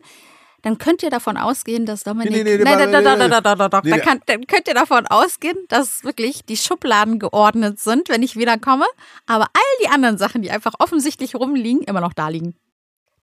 Dann 0.62 0.78
könnt 0.78 1.02
ihr 1.02 1.10
davon 1.10 1.38
ausgehen, 1.38 1.86
dass 1.86 2.04
Dominik. 2.04 2.32
Nee, 2.32 2.44
nee, 2.44 2.58
nee, 2.58 2.64
nein, 2.64 2.92
da, 2.92 3.02
da, 3.02 3.42
da, 3.42 3.68
da, 3.68 3.82
nee, 3.84 4.00
dann, 4.00 4.22
dann 4.26 4.48
könnt 4.48 4.68
ihr 4.68 4.74
davon 4.74 5.08
ausgehen, 5.08 5.58
dass 5.70 6.04
wirklich 6.04 6.46
die 6.46 6.58
Schubladen 6.58 7.18
geordnet 7.18 7.80
sind, 7.80 8.10
wenn 8.10 8.22
ich 8.22 8.36
wiederkomme. 8.36 8.86
Aber 9.26 9.46
all 9.46 9.84
die 9.84 9.90
anderen 9.90 10.18
Sachen, 10.18 10.42
die 10.42 10.52
einfach 10.52 10.74
offensichtlich 10.80 11.36
rumliegen, 11.36 11.84
immer 11.84 12.02
noch 12.02 12.14
da 12.14 12.30
liegen. 12.30 12.56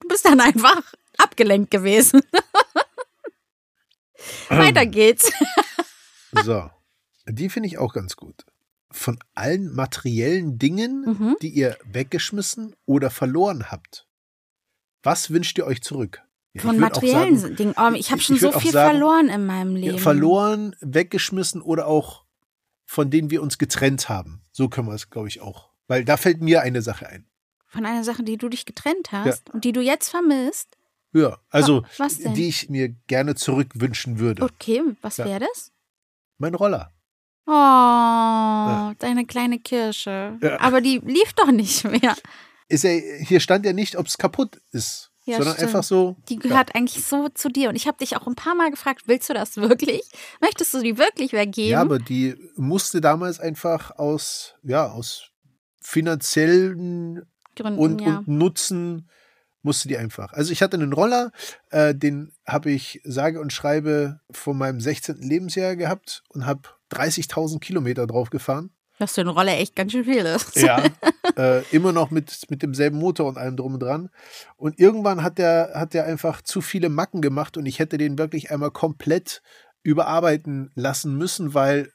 Du 0.01 0.09
bist 0.09 0.25
dann 0.25 0.41
einfach 0.41 0.83
abgelenkt 1.17 1.71
gewesen. 1.71 2.23
Weiter 4.49 4.87
geht's. 4.87 5.31
so, 6.45 6.71
die 7.27 7.49
finde 7.49 7.69
ich 7.69 7.79
auch 7.79 7.93
ganz 7.93 8.17
gut. 8.17 8.45
Von 8.91 9.19
allen 9.35 9.75
materiellen 9.75 10.59
Dingen, 10.59 11.05
mhm. 11.05 11.37
die 11.43 11.51
ihr 11.51 11.77
weggeschmissen 11.85 12.75
oder 12.87 13.11
verloren 13.11 13.71
habt, 13.71 14.07
was 15.03 15.31
wünscht 15.31 15.59
ihr 15.59 15.67
euch 15.67 15.83
zurück? 15.83 16.23
Von 16.57 16.79
materiellen 16.79 17.57
Dingen. 17.57 17.75
Oh, 17.77 17.93
ich 17.95 18.11
habe 18.11 18.21
schon 18.21 18.37
ich 18.37 18.43
so 18.43 18.53
viel 18.53 18.73
sagen, 18.73 18.91
verloren 18.91 19.29
in 19.29 19.47
meinem 19.47 19.77
Leben. 19.77 19.99
Verloren, 19.99 20.75
weggeschmissen 20.81 21.63
oder 21.63 21.87
auch 21.87 22.25
von 22.85 23.11
denen 23.11 23.31
wir 23.31 23.43
uns 23.43 23.59
getrennt 23.59 24.09
haben. 24.09 24.41
So 24.51 24.69
können 24.69 24.89
wir 24.89 24.95
es, 24.95 25.11
glaube 25.11 25.29
ich, 25.29 25.43
auch. 25.43 25.69
Weil 25.89 26.05
da 26.05 26.17
fällt 26.17 26.41
mir 26.41 26.63
eine 26.63 26.81
Sache 26.81 27.07
ein. 27.07 27.27
Von 27.67 27.85
einer 27.85 28.03
Sache, 28.03 28.23
die 28.23 28.39
du 28.39 28.49
dich 28.49 28.65
getrennt 28.65 29.13
hast 29.13 29.47
ja. 29.47 29.55
und 29.55 29.65
die 29.65 29.73
du 29.73 29.83
jetzt 29.83 30.09
vermisst? 30.09 30.79
Ja, 31.13 31.39
also 31.51 31.85
die 31.99 32.49
ich 32.49 32.71
mir 32.71 32.89
gerne 33.07 33.35
zurückwünschen 33.35 34.19
würde. 34.19 34.43
Okay, 34.43 34.83
was 35.03 35.19
ja. 35.19 35.27
wäre 35.27 35.41
das? 35.41 35.71
Mein 36.39 36.55
Roller. 36.55 36.93
Oh, 37.47 37.51
ja. 37.51 38.95
deine 38.99 39.27
kleine 39.27 39.59
Kirsche. 39.59 40.39
Aber 40.61 40.81
die 40.81 40.99
lief 40.99 41.33
doch 41.35 41.51
nicht 41.51 41.85
mehr. 41.85 42.17
ist 42.69 42.85
ja, 42.85 42.91
hier 42.91 43.41
stand 43.41 43.65
ja 43.65 43.73
nicht, 43.73 43.97
ob 43.97 44.07
es 44.07 44.19
kaputt 44.19 44.61
ist, 44.73 45.08
Ja, 45.29 45.37
sondern 45.37 45.57
stimmt. 45.57 45.69
einfach 45.69 45.85
so. 45.85 46.17
Die 46.31 46.39
gehört 46.39 46.75
eigentlich 46.75 47.05
so 47.05 47.29
zu 47.29 47.51
dir. 47.51 47.69
Und 47.69 47.77
ich 47.77 47.87
habe 47.87 47.99
dich 47.99 48.17
auch 48.17 48.27
ein 48.27 48.35
paar 48.35 48.55
Mal 48.55 48.71
gefragt, 48.71 49.03
willst 49.07 49.29
du 49.29 49.35
das 49.35 49.59
wirklich? 49.59 50.01
Möchtest 50.41 50.73
du 50.73 50.81
die 50.81 50.97
wirklich 50.97 51.35
weggeben? 51.35 51.73
Ja, 51.73 51.83
aber 51.83 51.99
die 51.99 52.35
musste 52.57 53.03
damals 53.03 53.39
einfach 53.39 53.99
aus, 53.99 54.55
ja, 54.63 54.91
aus 54.91 55.31
finanziellen 55.83 57.27
Gründen, 57.57 57.79
und, 57.79 58.01
ja. 58.01 58.19
und 58.19 58.29
Nutzen 58.29 59.11
musste 59.61 59.89
die 59.89 59.99
einfach. 59.99 60.33
Also 60.33 60.51
ich 60.51 60.63
hatte 60.63 60.79
einen 60.79 60.95
Roller, 60.95 61.31
äh, 61.71 61.95
den 61.95 62.33
habe 62.47 62.71
ich 62.71 63.03
sage 63.05 63.39
und 63.39 63.53
schreibe 63.53 64.21
von 64.31 64.57
meinem 64.57 64.81
16. 64.81 65.19
Lebensjahr 65.19 65.77
gehabt 65.77 66.23
und 66.31 66.47
habe 66.47 66.63
30.000 66.91 67.61
Kilometer 67.61 68.07
drauf 68.07 68.31
gefahren. 68.31 68.71
Was 68.99 69.15
für 69.15 69.21
eine 69.23 69.31
Rolle 69.31 69.53
echt 69.53 69.77
ganz 69.77 69.93
schön 69.93 70.05
viel 70.05 70.25
ist. 70.27 70.57
Ja. 70.57 70.83
äh, 71.37 71.63
immer 71.75 71.93
noch 71.93 72.11
mit, 72.11 72.45
mit 72.51 72.63
demselben 72.63 72.99
Motor 72.99 73.27
und 73.29 73.39
allem 73.39 73.57
drum 73.57 73.75
und 73.75 73.81
dran. 73.81 74.11
Und 74.57 74.79
irgendwann 74.79 75.23
hat 75.23 75.39
der, 75.39 75.73
hat 75.75 75.95
der 75.95 76.05
einfach 76.07 76.43
zu 76.43 76.61
viele 76.61 76.89
Macken 76.89 77.21
gemacht 77.21 77.57
und 77.57 77.67
ich 77.67 77.79
hätte 77.79 77.97
den 77.99 78.19
wirklich 78.19 78.51
einmal 78.51 78.71
komplett 78.71 79.43
überarbeiten 79.83 80.71
lassen 80.75 81.17
müssen, 81.17 81.55
weil 81.55 81.93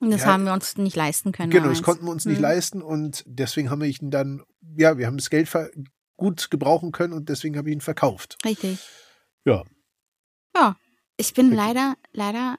Und 0.00 0.10
das 0.10 0.22
Ja. 0.22 0.26
haben 0.28 0.44
wir 0.44 0.52
uns 0.52 0.76
nicht 0.76 0.96
leisten 0.96 1.32
können. 1.32 1.50
Genau, 1.50 1.64
damals. 1.64 1.78
das 1.78 1.84
konnten 1.84 2.04
wir 2.04 2.10
uns 2.12 2.26
nicht 2.26 2.36
Hm. 2.36 2.42
leisten 2.42 2.82
und 2.82 3.24
deswegen 3.26 3.70
haben 3.70 3.80
wir 3.80 3.88
ihn 3.88 4.10
dann, 4.10 4.42
ja, 4.76 4.98
wir 4.98 5.06
haben 5.06 5.16
das 5.16 5.30
Geld 5.30 5.48
gut 6.16 6.50
gebrauchen 6.50 6.92
können 6.92 7.12
und 7.14 7.28
deswegen 7.28 7.56
habe 7.56 7.70
ich 7.70 7.74
ihn 7.74 7.80
verkauft. 7.80 8.36
Richtig. 8.44 8.78
Ja. 9.44 9.64
Ja. 10.54 10.76
Ich 11.16 11.32
bin 11.32 11.46
Richtig. 11.50 11.66
leider, 11.66 11.94
leider, 12.12 12.56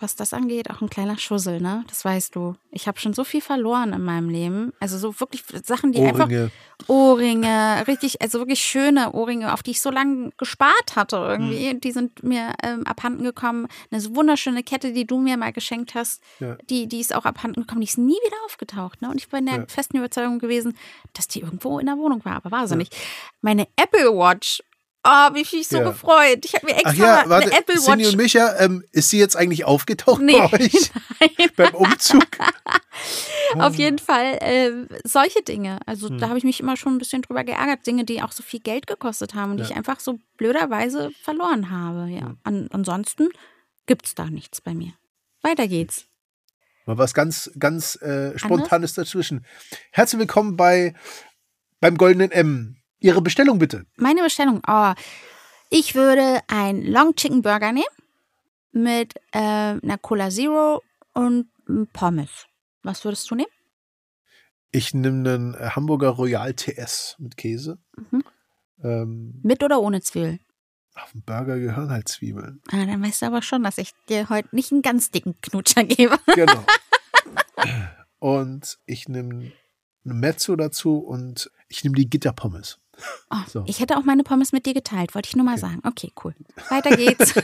was 0.00 0.16
das 0.16 0.32
angeht, 0.34 0.70
auch 0.70 0.80
ein 0.80 0.90
kleiner 0.90 1.16
Schussel, 1.18 1.60
ne? 1.60 1.84
Das 1.86 2.04
weißt 2.04 2.34
du. 2.34 2.56
Ich 2.72 2.88
habe 2.88 2.98
schon 2.98 3.14
so 3.14 3.22
viel 3.22 3.40
verloren 3.40 3.92
in 3.92 4.02
meinem 4.02 4.28
Leben. 4.28 4.72
Also 4.80 4.98
so 4.98 5.18
wirklich 5.20 5.44
Sachen, 5.64 5.92
die 5.92 6.00
einfach 6.02 6.24
Ohrringe. 6.26 6.50
Ohrringe, 6.88 7.84
richtig, 7.86 8.20
also 8.20 8.38
wirklich 8.40 8.58
schöne 8.60 9.12
Ohrringe, 9.12 9.52
auf 9.52 9.62
die 9.62 9.70
ich 9.70 9.80
so 9.80 9.90
lange 9.90 10.30
gespart 10.36 10.96
hatte 10.96 11.16
irgendwie. 11.16 11.70
Hm. 11.70 11.80
Die 11.80 11.92
sind 11.92 12.22
mir 12.24 12.54
ähm, 12.62 12.84
abhanden 12.86 13.22
gekommen. 13.22 13.68
Eine 13.90 14.00
so 14.00 14.14
wunderschöne 14.16 14.62
Kette, 14.64 14.92
die 14.92 15.06
du 15.06 15.18
mir 15.20 15.36
mal 15.36 15.52
geschenkt 15.52 15.94
hast, 15.94 16.22
Ja. 16.40 16.56
die, 16.68 16.86
die 16.88 17.00
ist 17.00 17.14
auch 17.14 17.24
abhanden 17.24 17.60
gekommen. 17.62 17.80
Die 17.80 17.86
ist 17.86 17.98
nie 17.98 18.18
wieder 18.26 18.36
aufgetaucht. 18.46 19.00
Ne? 19.00 19.08
Und 19.10 19.16
ich 19.18 19.28
bin 19.28 19.46
der 19.46 19.58
Ja. 19.58 19.64
festen 19.68 19.96
Überzeugung 19.98 20.38
gewesen, 20.40 20.76
dass 21.12 21.28
die 21.28 21.40
irgendwo 21.40 21.78
in 21.78 21.86
der 21.86 21.98
Wohnung 21.98 22.24
war, 22.24 22.34
aber 22.36 22.50
war 22.50 22.66
sie 22.66 22.74
Ja. 22.74 22.78
nicht. 22.78 22.96
Meine 23.42 23.68
Apple 23.76 24.10
Watch. 24.16 24.62
Oh, 25.06 25.34
wie 25.34 25.44
viel 25.44 25.60
ich 25.60 25.68
so 25.68 25.76
Ja. 25.78 25.84
gefreut. 25.90 26.44
Ich 26.46 26.54
habe 26.54 26.64
mir 26.66 26.72
extra 26.76 26.90
Ach 26.90 26.94
ja, 26.94 27.24
warte, 27.28 27.50
eine 27.50 27.58
Apple 27.60 27.74
Cindy 27.76 28.04
Watch. 28.04 28.12
und 28.14 28.16
Micha, 28.16 28.56
ähm, 28.58 28.84
ist 28.92 29.10
sie 29.10 29.18
jetzt 29.18 29.36
eigentlich 29.36 29.64
aufgetaucht 29.66 30.22
Nee, 30.22 30.32
bei 30.38 30.52
euch 30.60 30.90
beim 31.56 31.74
Umzug? 31.74 32.26
Auf 33.58 33.74
jeden 33.74 33.98
Fall 33.98 34.38
äh, 34.40 34.70
solche 35.04 35.42
Dinge. 35.42 35.78
Also 35.86 36.08
Hm. 36.08 36.18
da 36.18 36.28
habe 36.28 36.38
ich 36.38 36.44
mich 36.44 36.58
immer 36.60 36.76
schon 36.76 36.94
ein 36.94 36.98
bisschen 36.98 37.20
drüber 37.22 37.44
geärgert. 37.44 37.86
Dinge, 37.86 38.04
die 38.04 38.22
auch 38.22 38.32
so 38.32 38.42
viel 38.42 38.60
Geld 38.60 38.86
gekostet 38.86 39.34
haben 39.34 39.50
und 39.52 39.56
die 39.58 39.64
Ja. 39.64 39.70
ich 39.70 39.76
einfach 39.76 40.00
so 40.00 40.18
blöderweise 40.38 41.10
verloren 41.22 41.70
habe. 41.70 42.10
Ja. 42.10 42.26
Hm. 42.26 42.38
An, 42.44 42.68
ansonsten 42.72 43.28
gibt's 43.86 44.14
da 44.14 44.24
nichts 44.30 44.60
bei 44.62 44.72
mir. 44.74 44.94
Weiter 45.42 45.68
geht's. 45.68 46.06
Mal 46.86 46.96
was 46.98 47.12
ganz, 47.14 47.50
ganz 47.58 47.96
äh, 48.02 48.38
Spontanes 48.38 48.94
dazwischen. 48.94 49.44
Herzlich 49.90 50.18
willkommen 50.18 50.56
bei 50.56 50.94
beim 51.80 51.96
Goldenen 51.98 52.30
M. 52.30 52.76
Ihre 53.04 53.20
Bestellung 53.20 53.58
bitte. 53.58 53.84
Meine 53.96 54.22
Bestellung. 54.22 54.62
Oh, 54.66 54.94
ich 55.68 55.94
würde 55.94 56.40
einen 56.48 56.86
Long 56.86 57.14
Chicken 57.14 57.42
Burger 57.42 57.70
nehmen 57.70 57.84
mit 58.72 59.14
äh, 59.32 59.38
einer 59.40 59.98
Cola 59.98 60.30
Zero 60.30 60.82
und 61.12 61.48
Pommes. 61.92 62.46
Was 62.82 63.04
würdest 63.04 63.30
du 63.30 63.34
nehmen? 63.34 63.50
Ich 64.70 64.94
nehme 64.94 65.34
einen 65.34 65.76
Hamburger 65.76 66.08
Royal 66.08 66.54
TS 66.54 67.16
mit 67.18 67.36
Käse. 67.36 67.78
Mhm. 68.10 68.24
Ähm, 68.82 69.40
Mit 69.42 69.62
oder 69.62 69.80
ohne 69.82 70.00
Zwiebeln? 70.00 70.40
auf 70.94 71.12
den 71.12 71.24
Burger 71.24 71.58
gehören 71.58 71.90
halt 71.90 72.08
Zwiebeln. 72.08 72.62
Ah, 72.68 72.86
dann 72.86 73.02
weißt 73.02 73.20
du 73.20 73.26
aber 73.26 73.42
schon, 73.42 73.64
dass 73.64 73.76
ich 73.76 73.92
dir 74.08 74.30
heute 74.30 74.48
nicht 74.56 74.72
einen 74.72 74.80
ganz 74.80 75.10
dicken 75.10 75.38
Knutscher 75.42 75.84
gebe. 75.84 76.18
Genau. 76.34 76.64
und 78.18 78.78
ich 78.86 79.08
nehme 79.10 79.52
eine 80.04 80.14
Mezzo 80.14 80.56
dazu 80.56 80.98
und 81.00 81.50
ich 81.68 81.84
nehme 81.84 81.96
die 81.96 82.08
Gitterpommes. 82.08 82.78
Oh, 83.30 83.36
So. 83.48 83.64
Ich 83.66 83.80
hätte 83.80 83.96
auch 83.96 84.04
meine 84.04 84.22
Pommes 84.24 84.52
mit 84.52 84.66
dir 84.66 84.74
geteilt, 84.74 85.14
wollte 85.14 85.28
ich 85.28 85.36
nur 85.36 85.44
mal 85.44 85.52
Okay. 85.52 85.60
sagen. 85.60 85.80
Okay, 85.84 86.12
cool. 86.24 86.34
Weiter 86.68 86.96
geht's. 86.96 87.34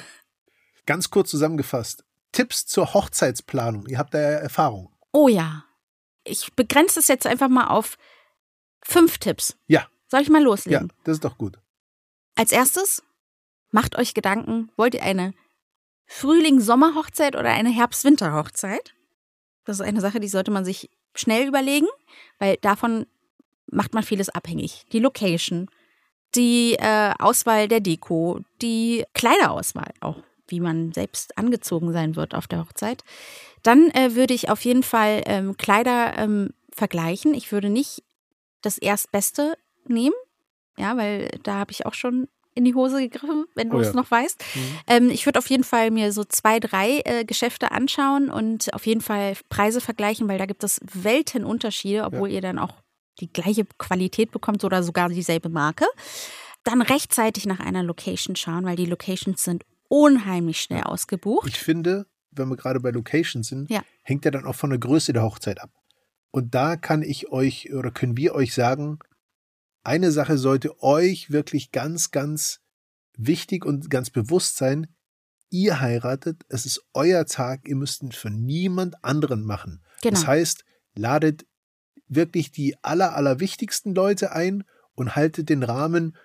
Ganz 0.86 1.10
kurz 1.10 1.30
zusammengefasst. 1.30 2.04
Tipps 2.32 2.66
zur 2.66 2.94
Hochzeitsplanung. 2.94 3.86
Ihr 3.86 3.98
habt 3.98 4.14
da 4.14 4.20
ja 4.20 4.28
Erfahrung. 4.38 4.92
Oh 5.12 5.28
ja. 5.28 5.64
Ich 6.24 6.52
begrenze 6.54 7.00
es 7.00 7.08
jetzt 7.08 7.26
einfach 7.26 7.48
mal 7.48 7.66
auf 7.68 7.96
fünf 8.82 9.18
Tipps. 9.18 9.56
Ja. 9.66 9.86
Soll 10.08 10.20
ich 10.22 10.28
mal 10.30 10.38
Ja, 10.40 10.44
loslegen? 10.44 10.92
das 11.04 11.14
ist 11.16 11.24
doch 11.24 11.38
gut. 11.38 11.58
Als 12.36 12.52
erstes, 12.52 13.02
macht 13.70 13.96
euch 13.96 14.14
Gedanken, 14.14 14.70
wollt 14.76 14.94
ihr 14.94 15.02
eine 15.02 15.32
Frühling-Sommer-Hochzeit 16.06 17.34
oder 17.36 17.50
eine 17.50 17.70
Herbst-Winter-Hochzeit? 17.70 18.94
Das 19.64 19.76
ist 19.80 19.86
eine 19.86 20.00
Sache, 20.00 20.20
die 20.20 20.28
sollte 20.28 20.50
man 20.50 20.64
sich 20.64 20.90
schnell 21.14 21.46
überlegen, 21.48 21.86
weil 22.38 22.56
davon 22.58 23.06
macht 23.70 23.94
man 23.94 24.02
vieles 24.02 24.28
abhängig. 24.28 24.84
Die 24.92 24.98
Location, 24.98 25.68
die 26.34 26.74
äh, 26.78 27.12
Auswahl 27.18 27.68
der 27.68 27.80
Deko, 27.80 28.40
die 28.62 29.04
Kleiderauswahl 29.14 29.92
auch, 30.00 30.18
wie 30.48 30.60
man 30.60 30.92
selbst 30.92 31.36
angezogen 31.38 31.92
sein 31.92 32.16
wird 32.16 32.34
auf 32.34 32.46
der 32.46 32.60
Hochzeit. 32.60 33.02
Dann 33.62 33.90
äh, 33.90 34.14
würde 34.14 34.34
ich 34.34 34.48
auf 34.48 34.64
jeden 34.64 34.82
Fall 34.82 35.22
ähm, 35.26 35.56
Kleider 35.56 36.16
ähm, 36.16 36.50
vergleichen. 36.72 37.34
Ich 37.34 37.52
würde 37.52 37.68
nicht 37.68 38.02
das 38.62 38.78
Erstbeste 38.78 39.56
nehmen, 39.86 40.14
ja, 40.76 40.96
weil 40.96 41.28
da 41.42 41.54
habe 41.54 41.72
ich 41.72 41.86
auch 41.86 41.94
schon 41.94 42.28
in 42.54 42.64
die 42.64 42.74
Hose 42.74 43.00
gegriffen, 43.00 43.46
wenn 43.54 43.70
du 43.70 43.76
Oh 43.76 43.80
es 43.80 43.88
ja. 43.88 43.94
noch 43.94 44.10
weißt. 44.10 44.44
Ähm, 44.86 45.08
ich 45.10 45.24
würde 45.24 45.38
auf 45.38 45.48
jeden 45.48 45.64
Fall 45.64 45.90
mir 45.90 46.12
so 46.12 46.24
zwei, 46.24 46.58
drei 46.58 47.00
äh, 47.04 47.24
Geschäfte 47.24 47.70
anschauen 47.70 48.28
und 48.28 48.74
auf 48.74 48.86
jeden 48.86 49.00
Fall 49.00 49.34
Preise 49.48 49.80
vergleichen, 49.80 50.28
weil 50.28 50.38
da 50.38 50.46
gibt 50.46 50.64
es 50.64 50.80
Weltenunterschiede, 50.92 52.04
obwohl 52.04 52.30
ihr 52.30 52.40
dann 52.40 52.58
auch 52.58 52.74
die 53.18 53.32
gleiche 53.32 53.64
Qualität 53.78 54.30
bekommt 54.30 54.64
oder 54.64 54.82
sogar 54.82 55.08
dieselbe 55.08 55.48
Marke. 55.48 55.86
Dann 56.64 56.82
rechtzeitig 56.82 57.46
nach 57.46 57.60
einer 57.60 57.82
Location 57.82 58.36
schauen, 58.36 58.64
weil 58.64 58.76
die 58.76 58.86
Locations 58.86 59.42
sind 59.42 59.64
unheimlich 59.88 60.60
schnell 60.60 60.82
ausgebucht. 60.84 61.48
Ich 61.48 61.58
finde, 61.58 62.06
wenn 62.30 62.48
wir 62.48 62.56
gerade 62.56 62.80
bei 62.80 62.90
Location 62.90 63.42
sind, 63.42 63.70
Ja. 63.70 63.82
hängt 64.02 64.24
ja 64.24 64.30
dann 64.30 64.46
auch 64.46 64.54
von 64.54 64.70
der 64.70 64.78
Größe 64.78 65.12
der 65.12 65.22
Hochzeit 65.22 65.60
ab. 65.60 65.70
Und 66.30 66.54
da 66.54 66.76
kann 66.76 67.02
ich 67.02 67.30
euch 67.32 67.72
oder 67.72 67.90
können 67.90 68.16
wir 68.16 68.34
euch 68.34 68.54
sagen, 68.54 69.00
eine 69.82 70.12
Sache 70.12 70.38
sollte 70.38 70.80
euch 70.82 71.30
wirklich 71.30 71.72
ganz, 71.72 72.10
ganz 72.10 72.60
wichtig 73.16 73.64
und 73.64 73.90
ganz 73.90 74.10
bewusst 74.10 74.56
sein. 74.56 74.94
Ihr 75.48 75.80
heiratet, 75.80 76.44
es 76.48 76.66
ist 76.66 76.84
euer 76.94 77.24
Tag, 77.26 77.66
ihr 77.66 77.74
müsst 77.74 78.02
ihn 78.02 78.12
für 78.12 78.30
niemand 78.30 79.02
anderen 79.02 79.44
machen. 79.44 79.82
Genau. 80.02 80.14
Das 80.14 80.26
heißt, 80.26 80.64
ladet 80.94 81.46
wirklich 82.10 82.50
die 82.50 82.76
aller, 82.82 83.14
allerwichtigsten 83.14 83.94
Leute 83.94 84.32
ein 84.32 84.64
und 84.94 85.16
haltet 85.16 85.48
den 85.48 85.62
Rahmen, 85.62 86.16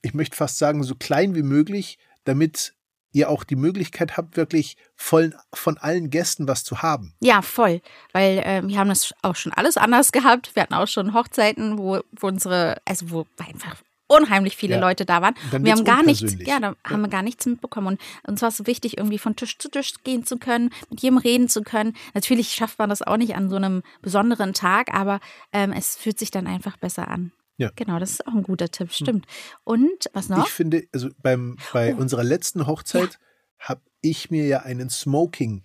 ich 0.00 0.14
möchte 0.14 0.36
fast 0.36 0.58
sagen, 0.58 0.82
so 0.82 0.94
klein 0.94 1.34
wie 1.34 1.42
möglich, 1.42 1.98
damit 2.24 2.74
ihr 3.12 3.30
auch 3.30 3.44
die 3.44 3.56
Möglichkeit 3.56 4.16
habt, 4.16 4.36
wirklich 4.36 4.76
voll, 4.96 5.34
von 5.52 5.78
allen 5.78 6.10
Gästen 6.10 6.48
was 6.48 6.64
zu 6.64 6.82
haben. 6.82 7.14
Ja, 7.20 7.42
voll. 7.42 7.80
Weil 8.12 8.42
ähm, 8.44 8.68
wir 8.68 8.78
haben 8.78 8.88
das 8.88 9.14
auch 9.22 9.36
schon 9.36 9.52
alles 9.52 9.76
anders 9.76 10.10
gehabt. 10.10 10.54
Wir 10.54 10.64
hatten 10.64 10.74
auch 10.74 10.88
schon 10.88 11.14
Hochzeiten, 11.14 11.78
wo, 11.78 12.00
wo 12.12 12.26
unsere, 12.26 12.78
also 12.84 13.10
wo 13.10 13.26
einfach 13.38 13.76
unheimlich 14.06 14.56
viele 14.56 14.74
Ja. 14.76 14.80
Leute 14.80 15.04
da 15.06 15.22
waren. 15.22 15.34
Wir 15.50 15.72
haben 15.72 15.84
gar 15.84 16.02
nichts, 16.02 16.36
ja, 16.40 16.60
da 16.60 16.74
haben 16.84 17.00
wir 17.02 17.08
gar 17.08 17.22
nichts 17.22 17.46
mitbekommen. 17.46 17.86
Und 17.86 18.00
uns 18.28 18.42
war 18.42 18.50
es 18.50 18.56
so 18.56 18.66
wichtig, 18.66 18.98
irgendwie 18.98 19.18
von 19.18 19.34
Tisch 19.36 19.58
zu 19.58 19.68
Tisch 19.70 19.94
gehen 20.04 20.24
zu 20.24 20.38
können, 20.38 20.70
mit 20.90 21.00
jedem 21.02 21.18
reden 21.18 21.48
zu 21.48 21.62
können. 21.62 21.94
Natürlich 22.12 22.50
schafft 22.52 22.78
man 22.78 22.90
das 22.90 23.02
auch 23.02 23.16
nicht 23.16 23.34
an 23.34 23.48
so 23.48 23.56
einem 23.56 23.82
besonderen 24.02 24.52
Tag, 24.52 24.92
aber 24.92 25.20
ähm, 25.52 25.72
es 25.72 25.96
fühlt 25.96 26.18
sich 26.18 26.30
dann 26.30 26.46
einfach 26.46 26.76
besser 26.76 27.08
an. 27.08 27.32
Ja. 27.56 27.70
Genau, 27.76 27.98
das 28.00 28.10
ist 28.10 28.26
auch 28.26 28.32
ein 28.34 28.42
guter 28.42 28.68
Tipp, 28.68 28.92
stimmt. 28.92 29.26
Und 29.62 29.88
was 30.12 30.28
noch? 30.28 30.44
Ich 30.46 30.52
finde, 30.52 30.82
also 30.92 31.08
beim, 31.22 31.56
bei 31.72 31.94
Oh. 31.94 31.98
unserer 31.98 32.24
letzten 32.24 32.66
Hochzeit 32.66 33.18
habe 33.60 33.80
ich 34.02 34.30
mir 34.30 34.46
ja 34.46 34.60
einen 34.62 34.90
Smoking 34.90 35.62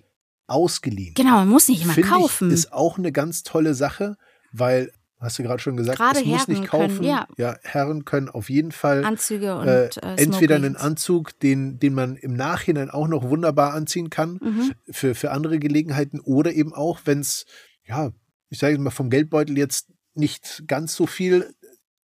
ausgeliehen. 0.47 1.13
genau, 1.15 1.31
man 1.37 1.49
muss 1.49 1.67
nicht 1.67 1.83
immer 1.83 1.95
kaufen. 1.95 2.49
Ich, 2.49 2.53
ist 2.53 2.73
auch 2.73 2.97
eine 2.97 3.11
ganz 3.11 3.43
tolle 3.43 3.73
Sache, 3.73 4.17
weil, 4.51 4.91
hast 5.19 5.37
du 5.39 5.43
gerade 5.43 5.59
schon 5.61 5.75
gesagt, 5.77 5.97
Gerade 5.97 6.19
es 6.19 6.25
muss 6.25 6.39
Herren 6.47 6.59
nicht 6.59 6.69
kaufen. 6.69 6.95
können, 7.01 7.27
ja. 7.37 7.57
Herren 7.63 8.05
können 8.05 8.29
auf 8.29 8.49
jeden 8.49 8.71
Fall 8.71 9.03
Anzüge 9.03 9.55
und 9.57 9.67
äh, 9.67 9.85
äh, 9.87 10.15
entweder 10.23 10.55
einen. 10.55 10.75
Anzug, 10.77 11.37
den, 11.39 11.77
den 11.79 11.93
man 11.93 12.15
im 12.15 12.33
Nachhinein 12.33 12.89
auch 12.89 13.07
noch 13.07 13.23
wunderbar 13.29 13.73
anziehen 13.73 14.09
kann 14.09 14.39
Mhm. 14.41 14.73
für, 14.89 15.15
für 15.15 15.31
andere 15.31 15.59
Gelegenheiten 15.59 16.19
oder 16.19 16.53
eben 16.53 16.73
auch, 16.73 17.01
wenn 17.05 17.19
es, 17.19 17.45
ja, 17.85 18.11
ich 18.49 18.59
sage 18.59 18.77
mal, 18.79 18.89
vom 18.91 19.09
Geldbeutel 19.09 19.57
jetzt 19.57 19.87
nicht 20.15 20.63
ganz 20.67 20.95
so 20.95 21.05
viel 21.05 21.53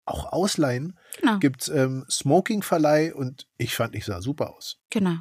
auch 0.05 0.31
ausleihen, 0.31 0.97
Genau. 1.21 1.39
gibt 1.39 1.67
ähm, 1.73 2.05
Smoking-Verleih 2.09 3.13
und 3.15 3.47
ich 3.57 3.75
fand, 3.75 3.95
ich 3.95 4.05
sah 4.05 4.21
super 4.21 4.53
aus. 4.55 4.77
Genau. 4.89 5.15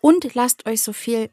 Und 0.00 0.34
lasst 0.34 0.66
euch 0.66 0.82
so 0.82 0.92
viel 0.92 1.30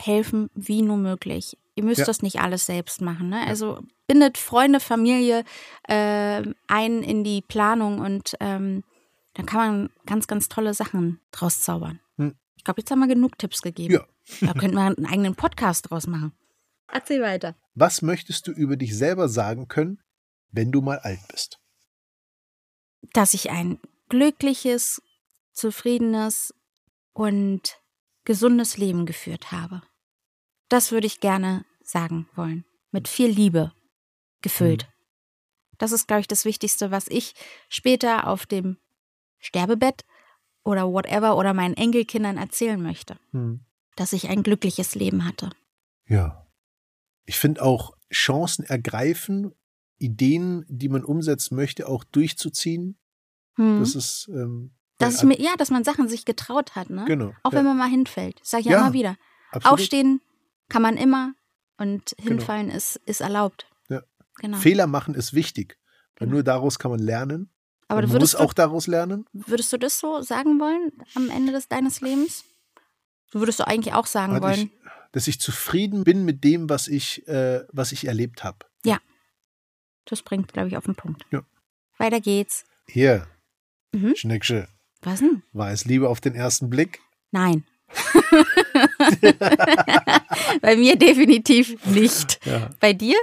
helfen, 0.00 0.50
wie 0.54 0.82
nur 0.82 0.96
möglich. 0.96 1.56
Ihr 1.74 1.84
müsst 1.84 2.00
Ja. 2.00 2.04
das 2.04 2.22
nicht 2.22 2.40
alles 2.40 2.66
selbst 2.66 3.00
machen. 3.00 3.30
Ne? 3.30 3.46
Also 3.46 3.80
bindet 4.06 4.36
Freunde, 4.38 4.78
Familie 4.80 5.44
äh, 5.88 6.42
ein 6.68 7.02
in 7.02 7.24
die 7.24 7.40
Planung 7.42 7.98
und 7.98 8.34
ähm, 8.40 8.84
dann 9.34 9.46
kann 9.46 9.58
man 9.60 9.90
ganz, 10.04 10.26
ganz 10.26 10.48
tolle 10.48 10.74
Sachen 10.74 11.20
draus 11.30 11.60
zaubern. 11.60 12.00
Hm. 12.18 12.34
Ich 12.56 12.64
glaube, 12.64 12.80
jetzt 12.82 12.90
haben 12.90 12.98
wir 13.00 13.08
genug 13.08 13.38
Tipps 13.38 13.62
gegeben. 13.62 13.94
Ja. 13.94 14.06
Da 14.40 14.52
könnten 14.52 14.76
wir 14.76 14.82
einen 14.82 15.06
eigenen 15.06 15.34
Podcast 15.34 15.90
draus 15.90 16.06
machen. 16.06 16.32
Erzähl 16.88 17.22
weiter. 17.22 17.56
Was 17.74 18.02
möchtest 18.02 18.46
du 18.46 18.52
über 18.52 18.76
dich 18.76 18.96
selber 18.96 19.28
sagen 19.30 19.66
können, 19.66 19.98
wenn 20.50 20.70
du 20.70 20.82
mal 20.82 20.98
alt 20.98 21.20
bist? 21.28 21.58
Dass 23.14 23.32
ich 23.32 23.50
ein 23.50 23.80
glückliches, 24.10 25.02
zufriedenes 25.52 26.54
und 27.14 27.80
gesundes 28.24 28.76
Leben 28.76 29.06
geführt 29.06 29.50
habe. 29.52 29.82
Das 30.72 30.90
würde 30.90 31.06
ich 31.06 31.20
gerne 31.20 31.66
sagen 31.84 32.26
wollen. 32.34 32.64
Mit 32.92 33.06
viel 33.06 33.28
Liebe 33.28 33.72
gefüllt. 34.40 34.88
Das 35.76 35.92
ist, 35.92 36.08
glaube 36.08 36.20
ich, 36.20 36.28
das 36.28 36.46
Wichtigste, 36.46 36.90
was 36.90 37.08
ich 37.08 37.34
später 37.68 38.26
auf 38.26 38.46
dem 38.46 38.78
Sterbebett 39.38 40.06
oder 40.64 40.90
whatever 40.90 41.36
oder 41.36 41.52
meinen 41.52 41.74
Enkelkindern 41.74 42.38
erzählen 42.38 42.82
möchte. 42.82 43.18
Dass 43.96 44.14
ich 44.14 44.30
ein 44.30 44.42
glückliches 44.42 44.94
Leben 44.94 45.26
hatte. 45.26 45.50
Ja. 46.06 46.46
Ich 47.26 47.38
finde 47.38 47.62
auch 47.62 47.92
Chancen 48.10 48.64
ergreifen, 48.64 49.54
Ideen, 49.98 50.64
die 50.68 50.88
man 50.88 51.04
umsetzen 51.04 51.54
möchte, 51.54 51.86
auch 51.86 52.02
durchzuziehen. 52.02 52.98
Hm. 53.56 53.80
Das 53.80 53.94
ist 53.94 54.26
ähm, 54.32 54.74
dass 54.96 55.16
ich 55.16 55.24
mir, 55.24 55.38
ja, 55.38 55.54
dass 55.58 55.70
man 55.70 55.84
Sachen 55.84 56.08
sich 56.08 56.24
getraut 56.24 56.76
hat, 56.76 56.88
ne? 56.88 57.04
genau. 57.06 57.34
Auch 57.42 57.52
ja, 57.52 57.58
wenn 57.58 57.66
man 57.66 57.76
mal 57.76 57.90
hinfällt. 57.90 58.40
Sag 58.42 58.60
ich 58.60 58.66
ja, 58.66 58.72
Ja, 58.72 58.80
immer 58.80 58.94
wieder. 58.94 59.16
absolut. 59.50 59.80
Aufstehen 59.80 60.22
kann 60.72 60.82
man 60.82 60.96
immer 60.96 61.34
und 61.78 62.14
Genau. 62.16 62.28
hinfallen 62.30 62.70
ist, 62.70 62.96
ist 63.06 63.20
erlaubt. 63.20 63.66
Ja. 63.88 64.02
Genau. 64.40 64.56
Fehler 64.58 64.86
machen 64.86 65.14
ist 65.14 65.34
wichtig, 65.34 65.78
weil 66.18 66.26
Genau. 66.26 66.36
nur 66.36 66.42
daraus 66.42 66.78
kann 66.78 66.90
man 66.90 67.00
lernen. 67.00 67.50
Aber 67.88 68.00
man 68.00 68.04
muss 68.08 68.12
würdest 68.14 68.34
du, 68.34 68.38
auch 68.38 68.52
daraus 68.54 68.86
lernen. 68.86 69.26
würdest 69.32 69.72
du 69.72 69.76
das 69.78 69.98
so 69.98 70.22
sagen 70.22 70.58
wollen 70.60 70.92
am 71.14 71.28
Ende 71.30 71.52
des 71.52 71.68
deines 71.68 72.00
Lebens? 72.00 72.44
Du 73.30 73.38
würdest 73.40 73.60
du 73.60 73.66
eigentlich 73.66 73.94
auch 73.94 74.06
sagen 74.06 74.34
Dass 74.34 74.42
wollen. 74.42 74.70
ich, 74.72 74.78
dass 75.12 75.26
ich 75.28 75.40
zufrieden 75.40 76.04
bin 76.04 76.24
mit 76.24 76.42
dem, 76.44 76.68
was 76.70 76.88
ich, 76.88 77.26
äh, 77.28 77.64
was 77.72 77.92
ich 77.92 78.06
erlebt 78.06 78.44
habe. 78.44 78.58
Das 80.04 80.20
bringt, 80.22 80.52
glaube 80.52 80.66
ich, 80.66 80.76
auf 80.76 80.84
den 80.86 80.96
Punkt. 80.96 81.24
Ja. 81.30 81.44
Weiter 81.96 82.20
geht's. 82.20 82.64
Hier, 82.88 83.28
Mhm. 83.92 84.16
Schnecksche, 84.16 84.66
Was 85.02 85.20
denn? 85.20 85.44
war 85.52 85.70
es 85.70 85.84
Liebe 85.84 86.08
auf 86.08 86.20
den 86.20 86.34
ersten 86.34 86.68
Blick? 86.70 86.98
Nein. 87.30 87.64
Bei 90.60 90.76
mir 90.76 90.96
definitiv 90.96 91.76
nicht. 91.86 92.44
Ja. 92.46 92.70
Bei 92.80 92.92
dir? 92.92 93.16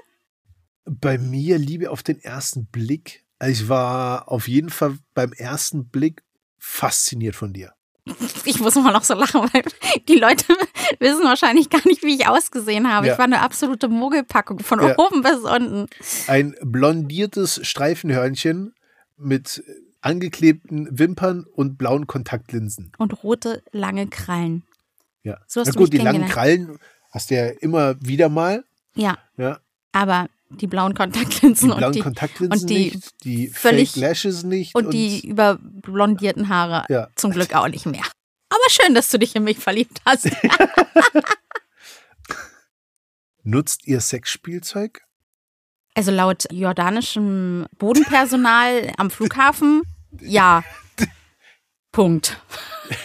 Bei 0.86 1.18
mir 1.18 1.58
Liebe 1.58 1.92
auf 1.92 2.04
den 2.04 2.20
ersten 2.20 2.66
Blick. 2.68 3.24
Also 3.38 3.64
ich 3.64 3.70
war 3.70 4.30
auf 4.32 4.48
jeden 4.48 4.70
Fall 4.70 4.98
beim 5.14 5.34
ersten 5.34 5.88
Blick 5.90 6.24
fasziniert 6.58 7.36
von 7.36 7.54
dir. 7.54 7.74
Ich 8.44 8.60
muss 8.60 8.76
immer 8.76 8.92
noch 8.92 9.04
so 9.04 9.14
lachen, 9.14 9.42
weil 9.54 9.64
die 10.08 10.16
Leute 10.16 10.46
wissen 11.00 11.24
wahrscheinlich 11.24 11.70
gar 11.70 11.86
nicht, 11.86 12.02
wie 12.04 12.16
ich 12.16 12.28
ausgesehen 12.28 12.92
habe. 12.92 13.08
Ja. 13.08 13.14
Ich 13.14 13.20
war 13.20 13.26
eine 13.26 13.42
absolute 13.42 13.88
Mogelpackung 13.88 14.60
von 14.60 14.82
Ja. 14.82 14.98
oben 14.98 15.22
bis 15.22 15.38
unten. 15.40 15.86
Ein 16.28 16.56
blondiertes 16.64 17.66
Streifenhörnchen 17.66 18.74
mit 19.16 19.64
angeklebten 20.02 20.98
Wimpern 20.98 21.46
und 21.46 21.78
blauen 21.78 22.08
Kontaktlinsen. 22.08 22.92
Und 22.98 23.24
rote, 23.24 23.64
lange 23.72 24.08
Krallen. 24.08 24.64
Ja. 25.24 25.40
So 25.48 25.62
hast 25.62 25.68
Na 25.68 25.74
du 25.74 25.80
gut, 25.80 25.92
mich 25.92 26.00
die 26.00 26.06
langen. 26.06 26.28
Krallen 26.28 26.78
hast 27.12 27.30
du 27.30 27.36
ja 27.36 27.48
immer 27.48 27.96
wieder 28.02 28.30
mal. 28.30 28.64
Ja, 28.96 29.18
Ja. 29.38 29.60
aber 29.92 30.28
die 30.50 30.68
blauen 30.68 30.94
Die 30.94 30.98
Kontaktlinsen 30.98 31.70
blauen 31.70 31.84
und 31.84 31.96
die, 31.96 32.00
Kontaktlinsen 32.02 32.62
und 32.62 32.70
die 32.70 32.92
nicht, 32.92 33.24
die 33.24 33.48
völlig- 33.50 33.92
Fake 33.92 34.02
Lashes 34.02 34.44
nicht. 34.44 34.74
und 34.76 34.94
die 34.94 35.28
überblondierten 35.28 36.50
Haare 36.50 36.86
Ja. 36.90 37.10
zum 37.16 37.32
Glück 37.32 37.54
auch 37.54 37.68
nicht 37.68 37.86
mehr. 37.86 38.04
Aber 38.50 38.70
schön, 38.70 38.96
dass 38.96 39.10
du 39.12 39.20
dich 39.20 39.36
in 39.36 39.44
mich 39.44 39.60
verliebt 39.60 40.02
hast. 40.06 40.26
Nutzt 43.44 43.88
ihr 43.88 44.02
Sexspielzeug? 44.02 45.02
Also 46.00 46.12
laut 46.12 46.46
jordanischem 46.50 47.68
Bodenpersonal 47.78 48.90
am 48.96 49.12
Flughafen, 49.12 49.82
ja. 50.22 50.64
Punkt. 51.92 52.42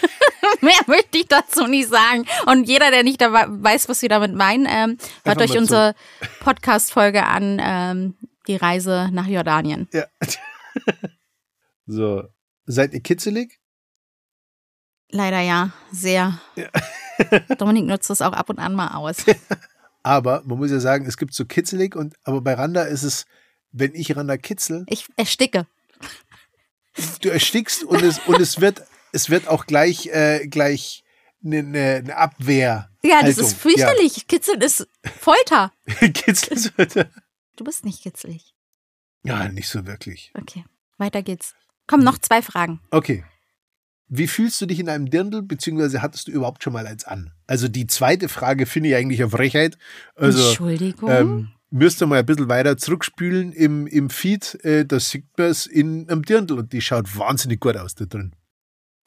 Mehr 0.61 0.79
möchte 0.87 1.19
ich 1.19 1.27
dazu 1.27 1.67
nicht 1.67 1.89
sagen. 1.89 2.25
Und 2.47 2.69
jeder, 2.69 2.93
der 2.93 3.03
nicht 3.03 3.21
dabei 3.21 3.47
weiß, 3.49 3.89
was 3.89 4.01
wir 4.03 4.09
damit 4.09 4.37
meinen, 4.37 4.69
ähm, 4.71 4.99
hört 5.25 5.43
euch 5.43 5.59
unsere 5.59 5.97
Podcast-Folge 6.39 7.27
an, 7.27 7.61
ähm, 7.61 8.15
die 8.47 8.55
Reise 8.55 9.09
nach 9.11 9.27
Jordanien. 9.27 9.89
Ja. 9.93 10.05
so. 11.87 12.23
Seid 12.67 12.95
ihr 12.95 13.01
kitzelig? 13.01 13.59
Leider 15.11 15.41
ja, 15.41 15.73
sehr. 15.91 16.39
Ja. 16.55 16.69
Dominik 17.59 17.87
nutzt 17.87 18.09
das 18.09 18.23
auch 18.23 18.35
ab 18.35 18.51
und 18.51 18.61
an 18.61 18.77
mal 18.77 18.95
aus. 18.95 19.25
Aber 20.05 20.43
man 20.45 20.59
muss 20.59 20.71
ja 20.71 20.79
sagen, 20.79 21.07
es 21.07 21.17
gibt 21.17 21.35
so 21.35 21.45
kitzelig 21.47 21.97
und 21.97 22.15
aber 22.23 22.41
bei 22.43 22.55
Randa 22.55 22.83
ist 22.83 23.03
es, 23.03 23.25
wenn 23.73 23.95
ich 23.95 24.15
Randa 24.15 24.37
kitzel, 24.37 24.85
Ich 24.89 25.09
ersticke. 25.17 25.67
du 27.23 27.31
erstickst 27.31 27.83
und 27.83 28.03
es 28.03 28.21
und 28.27 28.39
es 28.41 28.61
wird 28.61 28.83
es 29.13 29.31
wird 29.31 29.49
auch 29.49 29.67
gleich 29.67 30.07
äh, 30.07 30.47
gleich 30.47 31.03
eine, 31.45 31.59
eine, 31.59 31.95
eine 31.97 32.17
Abwehr. 32.17 32.91
Ja, 33.03 33.23
das 33.23 33.39
ist 33.39 33.55
fürchterlich. 33.57 34.27
Kitzeln 34.29 34.61
ist 34.61 34.87
Folter. 35.21 35.73
Ja. 36.01 36.09
Kitzel 36.09 36.71
wird. 36.77 37.09
Du 37.57 37.65
bist 37.65 37.85
nicht 37.85 38.03
kitzelig. 38.03 38.55
Ja, 39.25 39.49
nicht 39.49 39.69
so 39.69 39.87
wirklich. 39.87 40.33
Okay, 40.39 40.65
weiter 40.99 41.23
geht's. 41.23 41.55
Komm, 41.87 42.05
noch 42.05 42.19
zwei 42.19 42.43
Fragen. 42.43 42.81
Okay. 42.91 43.25
Wie 44.09 44.27
fühlst 44.29 44.61
du 44.61 44.67
dich 44.67 44.79
in 44.81 44.89
einem 44.89 45.09
Dirndl, 45.11 45.43
beziehungsweise 45.43 46.03
hattest 46.03 46.29
du 46.29 46.33
überhaupt 46.33 46.63
schon 46.63 46.73
mal 46.73 46.87
eins 46.87 47.05
an? 47.05 47.33
Also 47.47 47.69
die 47.69 47.87
zweite 47.87 48.29
Frage 48.29 48.67
finde 48.67 48.91
ich 48.91 48.95
eigentlich 48.97 49.21
eine 49.23 49.31
Frechheit. 49.31 49.79
Also 50.15 50.47
Entschuldigung. 50.47 51.11
ähm, 51.11 51.49
müsst 51.71 52.03
ihr 52.03 52.07
mal 52.07 52.19
ein 52.19 52.27
bisschen 52.27 52.49
weiter 52.49 52.77
zurückspülen 52.77 53.53
im, 53.53 53.87
im 53.87 54.11
Feed, 54.11 54.59
äh, 54.65 54.85
da 54.85 55.01
sieht 55.01 55.27
man 55.37 55.47
es 55.49 55.67
in 55.67 56.09
einem 56.11 56.23
Dirndl 56.23 56.59
und 56.59 56.73
die 56.73 56.81
schaut 56.83 57.17
wahnsinnig 57.17 57.61
gut 57.61 57.77
aus 57.77 57.95
da 57.95 58.05
drin. 58.05 58.35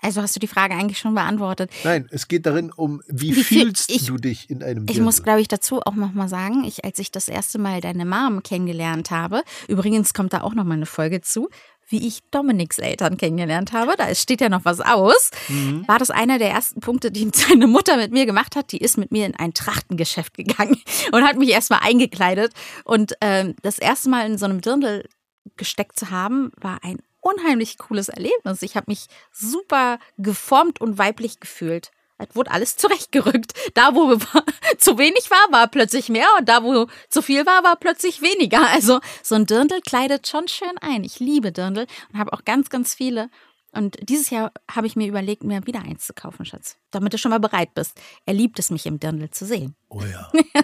also 0.01 0.21
hast 0.21 0.35
du 0.35 0.39
die 0.39 0.47
Frage 0.47 0.73
eigentlich 0.75 0.97
schon 0.99 1.13
beantwortet. 1.13 1.71
Nein, 1.83 2.07
es 2.11 2.27
geht 2.27 2.45
darin 2.45 2.71
um, 2.71 3.01
wie, 3.07 3.35
Wie 3.35 3.43
fühlst 3.43 3.89
ich- 3.91 4.05
du 4.07 4.17
dich 4.17 4.49
in 4.49 4.61
einem 4.63 4.83
Ich 4.83 4.93
Dirndl? 4.93 5.03
muss, 5.03 5.23
glaube 5.23 5.41
ich, 5.41 5.47
dazu 5.47 5.79
auch 5.85 5.95
nochmal 5.95 6.27
sagen, 6.27 6.63
ich, 6.65 6.83
als 6.83 6.99
ich 6.99 7.11
das 7.11 7.27
erste 7.29 7.59
Mal 7.59 7.81
deine 7.81 8.03
Mom 8.05 8.41
kennengelernt 8.43 9.11
habe, 9.11 9.43
übrigens 9.67 10.13
kommt 10.13 10.33
da 10.33 10.41
auch 10.41 10.53
nochmal 10.55 10.77
eine 10.77 10.85
Folge 10.87 11.21
zu, 11.21 11.49
wie 11.89 12.07
ich 12.07 12.21
Dominiks 12.31 12.79
Eltern 12.79 13.17
kennengelernt 13.17 13.71
habe, 13.73 13.95
da 13.97 14.13
steht 14.13 14.41
ja 14.41 14.49
noch 14.49 14.65
was 14.65 14.81
aus, 14.81 15.31
Mhm. 15.47 15.87
war 15.87 15.99
das 15.99 16.09
einer 16.09 16.37
der 16.39 16.49
ersten 16.51 16.81
Punkte, 16.81 17.11
die 17.11 17.29
seine 17.33 17.67
Mutter 17.67 17.97
mit 17.97 18.11
mir 18.11 18.25
gemacht 18.25 18.55
hat. 18.55 18.71
Die 18.71 18.77
ist 18.79 18.97
mit 18.97 19.11
mir 19.11 19.25
in 19.25 19.35
ein 19.35 19.53
Trachtengeschäft 19.53 20.35
gegangen 20.35 20.81
und 21.11 21.23
hat 21.25 21.37
mich 21.37 21.49
erstmal 21.49 21.79
eingekleidet. 21.83 22.53
Und 22.83 23.13
ähm, 23.21 23.55
das 23.61 23.79
erste 23.79 24.09
Mal 24.09 24.25
in 24.25 24.37
so 24.37 24.45
einem 24.45 24.61
Dirndl 24.61 25.07
gesteckt 25.55 25.97
zu 25.97 26.11
haben, 26.11 26.51
war 26.59 26.79
ein 26.83 26.97
unheimlich 27.21 27.77
cooles 27.77 28.09
Erlebnis. 28.09 28.61
Ich 28.61 28.75
habe 28.75 28.85
mich 28.89 29.07
super 29.31 29.99
geformt 30.17 30.79
und 30.81 30.97
weiblich 30.97 31.39
gefühlt. 31.39 31.91
Es 32.17 32.35
wurde 32.35 32.51
alles 32.51 32.77
zurechtgerückt. 32.77 33.53
Da, 33.73 33.93
wo 33.93 34.15
zu 34.77 34.97
wenig 34.97 35.29
war, 35.29 35.51
war 35.51 35.67
plötzlich 35.67 36.09
mehr 36.09 36.27
und 36.39 36.49
da, 36.49 36.63
wo 36.63 36.87
zu 37.09 37.21
viel 37.21 37.45
war, 37.45 37.63
war 37.63 37.75
plötzlich 37.75 38.21
weniger. 38.21 38.67
Also 38.69 38.99
so 39.23 39.35
ein 39.35 39.45
Dirndl 39.45 39.81
kleidet 39.81 40.27
schon 40.27 40.47
schön 40.47 40.77
ein. 40.81 41.03
Ich 41.03 41.19
liebe 41.19 41.51
Dirndl 41.51 41.87
und 42.11 42.19
habe 42.19 42.33
auch 42.33 42.43
ganz, 42.43 42.69
ganz 42.69 42.93
viele. 42.93 43.29
Und 43.71 43.97
dieses 44.01 44.29
Jahr 44.29 44.51
habe 44.71 44.87
ich 44.87 44.95
mir 44.95 45.07
überlegt, 45.07 45.43
mir 45.43 45.67
wieder 45.67 45.81
eins 45.81 46.07
zu 46.07 46.13
kaufen, 46.13 46.45
Schatz. 46.45 46.77
Damit 46.89 47.13
du 47.13 47.17
schon 47.17 47.29
mal 47.29 47.39
bereit 47.39 47.73
bist. 47.75 47.99
Er 48.25 48.33
liebt 48.33 48.57
es, 48.59 48.71
mich 48.71 48.85
im 48.85 48.99
Dirndl 48.99 49.29
zu 49.29 49.45
sehen. 49.45 49.75
Oh 49.89 50.01
ja. 50.01 50.31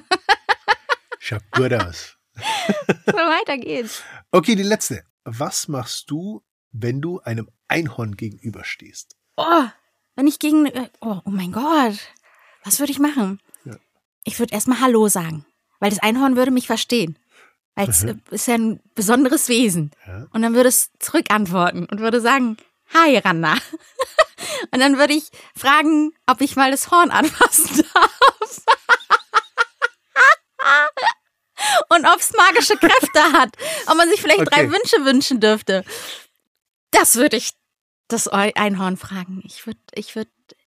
Schaut 1.20 1.44
gut 1.52 1.74
aus. 1.74 2.18
So, 3.06 3.14
weiter 3.14 3.58
geht's. 3.58 4.02
Okay, 4.32 4.56
die 4.56 4.64
letzte. 4.64 5.04
Was 5.24 5.68
machst 5.68 6.10
du, 6.10 6.44
wenn 6.72 7.02
du 7.02 7.20
einem 7.20 7.50
Einhorn 7.68 8.18
gegenüberstehst? 8.18 9.16
Oh, 9.38 9.66
wenn 10.16 10.28
ich 10.28 10.40
gegen. 10.40 10.66
äh, 10.68 10.90
Oh, 11.02 11.20
oh 11.26 11.30
mein 11.30 11.52
Gott. 11.52 11.98
Was 12.64 12.80
würde 12.80 12.92
ich 12.92 13.00
machen? 13.00 13.40
Ja. 13.66 13.76
Ich 14.24 14.40
würde 14.40 14.54
erstmal 14.54 14.80
Hallo 14.80 15.08
sagen. 15.08 15.46
Weil 15.80 15.90
das 15.90 16.00
Einhorn 16.00 16.36
würde 16.36 16.52
mich 16.52 16.68
verstehen. 16.68 17.18
Weil 17.76 17.90
es 17.90 18.04
äh, 18.04 18.16
ist 18.32 18.48
ja 18.48 18.56
ein 18.56 18.80
besonderes 18.96 19.50
Wesen. 19.50 19.92
Ja. 20.08 20.28
Und 20.32 20.42
dann 20.42 20.54
würde 20.56 20.70
es 20.70 20.92
zurückantworten 21.00 21.86
und 21.86 22.00
würde 22.00 22.22
sagen, 22.22 22.58
Hi, 22.94 23.18
Randa. 23.18 23.56
Und 24.72 24.80
dann 24.80 24.98
würde 24.98 25.14
ich 25.14 25.30
fragen, 25.58 26.14
ob 26.28 26.42
ich 26.42 26.56
mal 26.56 26.70
das 26.70 26.92
Horn 26.92 27.10
anfassen 27.12 27.84
darf. 27.94 28.12
Und 31.90 32.06
ob 32.06 32.20
es 32.20 32.34
magische 32.34 32.76
Kräfte 32.78 33.22
hat. 33.34 33.56
Ob 33.88 33.96
man 33.98 34.10
sich 34.10 34.22
vielleicht 34.22 34.52
drei 34.52 34.66
Okay. 34.66 34.72
Wünsche 34.72 35.06
wünschen 35.06 35.40
dürfte. 35.40 35.84
Das 36.92 37.16
würde 37.16 37.38
ich 37.38 37.52
das 38.08 38.28
Einhorn 38.28 38.98
fragen. 38.98 39.42
Ich 39.46 39.66
würde, 39.66 39.80
ich 39.94 40.16
würde, 40.16 40.32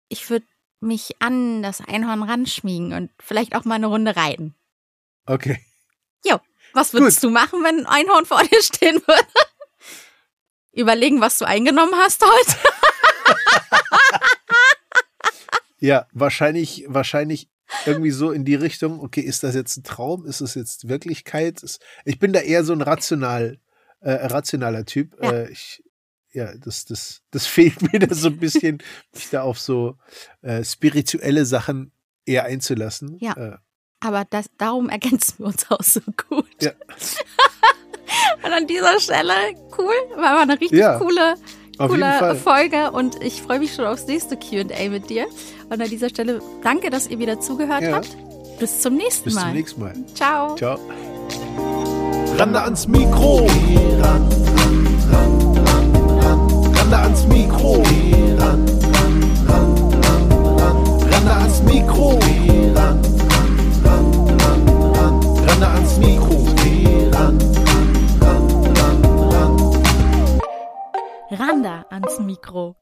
ich 0.09 0.29
würde 0.29 0.45
mich 0.79 1.21
an 1.21 1.63
das 1.63 1.81
Einhorn 1.81 2.23
ranschmiegen 2.23 2.93
und 2.93 3.11
vielleicht 3.19 3.55
auch 3.55 3.65
mal 3.65 3.75
eine 3.75 3.87
Runde 3.87 4.15
reiten. 4.15 4.55
Okay. 5.25 5.59
Jo, 6.25 6.39
was 6.73 6.93
würdest 6.93 7.23
du 7.23 7.29
machen, 7.29 7.63
wenn 7.63 7.81
ein 7.81 7.85
Einhorn 7.85 8.25
vor 8.25 8.43
dir 8.43 8.61
stehen 8.61 8.95
würde? 9.05 9.27
Überlegen, 10.73 11.21
was 11.21 11.37
du 11.37 11.45
eingenommen 11.45 11.93
hast 11.95 12.23
heute? 12.23 12.57
Ja, 15.81 16.07
wahrscheinlich, 16.13 16.85
wahrscheinlich 16.87 17.49
irgendwie 17.87 18.11
so 18.11 18.31
in 18.31 18.45
die 18.45 18.53
Richtung, 18.53 19.01
okay, 19.01 19.21
ist 19.21 19.41
das 19.41 19.55
jetzt 19.55 19.77
ein 19.77 19.83
Traum? 19.83 20.25
Ist 20.27 20.39
es 20.39 20.53
jetzt 20.53 20.87
Wirklichkeit? 20.87 21.63
Ich 22.05 22.19
bin 22.19 22.33
da 22.33 22.39
eher 22.39 22.63
so 22.63 22.71
ein 22.71 22.81
rational, 22.81 23.57
äh, 23.99 24.11
rationaler 24.11 24.85
Typ. 24.85 25.17
Ja. 25.21 25.31
Äh, 25.31 25.51
ich, 25.51 25.83
ja, 26.33 26.53
das, 26.57 26.85
das, 26.85 27.21
das 27.31 27.45
fehlt 27.47 27.91
mir 27.93 27.99
da 27.99 28.13
so 28.13 28.27
ein 28.29 28.37
bisschen, 28.37 28.79
mich 29.13 29.29
da 29.29 29.41
auf 29.43 29.59
so 29.59 29.97
äh, 30.41 30.63
spirituelle 30.63 31.45
Sachen 31.45 31.91
eher 32.25 32.45
einzulassen. 32.45 33.17
Ja. 33.19 33.33
Äh, 33.33 33.57
Aber 33.99 34.25
das, 34.29 34.45
darum 34.57 34.89
ergänzen 34.89 35.39
wir 35.39 35.47
uns 35.47 35.69
auch 35.69 35.83
so 35.83 36.01
gut. 36.29 36.45
Ja. 36.61 36.71
Und 38.43 38.51
an 38.51 38.67
dieser 38.67 38.99
Stelle, 38.99 39.33
cool, 39.77 39.93
war 40.15 40.33
mal 40.35 40.41
eine 40.41 40.59
richtig 40.59 40.79
Ja, 40.79 40.97
coole, 40.99 41.35
coole. 41.77 42.35
Folge 42.35 42.91
und 42.91 43.21
ich 43.23 43.41
freue 43.41 43.59
mich 43.59 43.73
schon 43.73 43.85
aufs 43.85 44.05
nächste 44.05 44.35
QA 44.37 44.89
mit 44.89 45.09
dir. 45.09 45.27
Und 45.69 45.81
an 45.81 45.89
dieser 45.89 46.09
Stelle 46.09 46.41
danke, 46.61 46.89
dass 46.89 47.07
ihr 47.07 47.19
wieder 47.19 47.39
zugehört 47.39 47.81
Ja. 47.83 47.93
habt. 47.93 48.15
Bis 48.59 48.81
zum 48.81 48.95
nächsten 48.95 49.25
Bis 49.25 49.35
Mal. 49.35 49.41
zum 49.43 49.53
nächsten 49.53 49.81
Mal. 49.81 49.93
Ciao. 50.13 50.55
Ciao. 50.55 50.77
Ran 52.37 52.53
Rande 56.91 57.05
ans 57.07 57.27
Mikro. 57.29 57.83
Ran. 58.37 58.59
Rande 61.09 61.29
ans 61.29 61.63
Mikro. 61.65 62.19
Rande 65.47 65.63
ans 65.63 65.99
Mikro. 65.99 66.37
Randa 71.31 71.85
ans 71.91 72.19
Mikro. 72.25 72.80